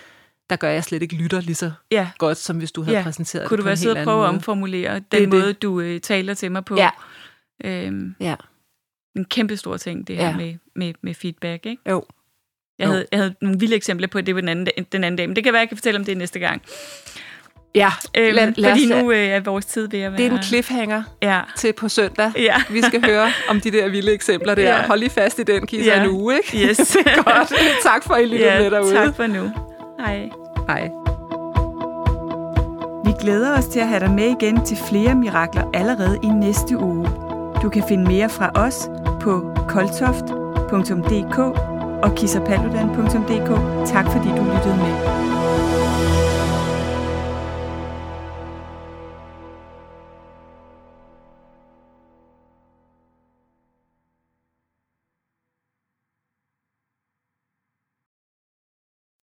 der 0.50 0.56
gør, 0.56 0.68
at 0.68 0.74
jeg 0.74 0.84
slet 0.84 1.02
ikke 1.02 1.14
lytter 1.14 1.40
lige 1.40 1.54
så 1.54 1.70
ja. 1.90 2.10
godt, 2.18 2.38
som 2.38 2.58
hvis 2.58 2.72
du 2.72 2.82
havde 2.82 2.96
ja. 2.96 3.02
præsenteret 3.02 3.48
Kunne 3.48 3.56
det 3.56 3.62
du 3.62 3.66
være 3.66 3.76
sød 3.76 3.96
at 3.96 4.04
prøve 4.04 4.24
at 4.24 4.28
omformulere 4.28 4.94
den 4.94 5.20
det 5.20 5.28
måde, 5.28 5.46
det. 5.46 5.62
du 5.62 5.80
øh, 5.80 6.00
taler 6.00 6.34
til 6.34 6.52
mig 6.52 6.64
på? 6.64 6.76
Ja. 6.76 6.90
Øhm, 7.64 8.14
ja. 8.20 8.34
En 9.16 9.24
kæmpe 9.24 9.56
stor 9.56 9.76
ting, 9.76 10.06
det 10.06 10.16
her 10.16 10.28
ja. 10.28 10.36
med, 10.36 10.54
med, 10.76 10.94
med 11.02 11.14
feedback, 11.14 11.66
ikke? 11.66 11.82
Jo. 11.90 12.04
Jeg 12.78 12.88
havde, 12.88 13.06
jeg 13.12 13.20
havde 13.20 13.34
nogle 13.40 13.58
vilde 13.58 13.76
eksempler 13.76 14.08
på 14.08 14.20
det 14.20 14.36
den 14.36 14.48
anden, 14.48 14.66
den 14.92 15.04
anden 15.04 15.16
dag, 15.16 15.28
men 15.28 15.36
det 15.36 15.44
kan 15.44 15.52
være, 15.52 15.60
jeg 15.60 15.68
kan 15.68 15.76
fortælle 15.76 15.98
om 15.98 16.04
det 16.04 16.16
næste 16.16 16.38
gang. 16.38 16.62
Ja, 17.74 17.90
øhm, 18.16 18.34
lad, 18.34 18.52
lad 18.56 18.70
fordi 18.70 18.92
os, 18.92 19.02
nu 19.02 19.12
øh, 19.12 19.18
er 19.18 19.40
vores 19.40 19.66
tid 19.66 19.88
ved 19.88 20.00
at 20.00 20.12
være... 20.12 20.18
Det 20.18 20.26
er 20.26 20.36
en 20.36 20.42
cliffhanger 20.42 21.02
ja. 21.22 21.40
til 21.56 21.72
på 21.72 21.88
søndag. 21.88 22.32
Ja. 22.36 22.62
Vi 22.70 22.82
skal 22.82 23.04
høre 23.10 23.32
om 23.48 23.60
de 23.60 23.70
der 23.70 23.88
vilde 23.88 24.12
eksempler 24.12 24.54
der. 24.54 24.62
Ja. 24.62 24.86
Hold 24.86 25.00
lige 25.00 25.10
fast 25.10 25.38
i 25.38 25.42
den, 25.42 25.66
Kisa, 25.66 25.90
ja. 25.90 26.04
en 26.04 26.10
uge, 26.10 26.36
ikke? 26.36 26.68
Yes. 26.68 26.96
Godt. 27.24 27.52
Tak 27.82 28.04
for, 28.04 28.14
at 28.14 28.22
I 28.22 28.24
lyttede 28.24 28.52
ja, 28.52 28.58
med 28.58 28.70
derude. 28.70 28.94
tak 28.94 29.16
for 29.16 29.26
nu. 29.26 29.50
Hej. 29.98 30.28
Hej. 30.68 30.88
Vi 33.04 33.12
glæder 33.20 33.58
os 33.58 33.66
til 33.66 33.80
at 33.80 33.88
have 33.88 34.00
dig 34.00 34.10
med 34.10 34.34
igen 34.40 34.66
til 34.66 34.78
flere 34.88 35.14
mirakler 35.14 35.70
allerede 35.74 36.18
i 36.22 36.26
næste 36.26 36.78
uge. 36.78 37.08
Du 37.62 37.68
kan 37.68 37.84
finde 37.88 38.04
mere 38.04 38.28
fra 38.28 38.50
os 38.54 38.88
på 39.20 39.54
koltoft.dk 39.68 41.71
og 42.02 42.14
kissapaludan.dk. 42.14 43.50
Tak 43.92 44.06
fordi 44.12 44.28
du 44.28 44.42
lyttede 44.44 44.76
med. 44.76 45.31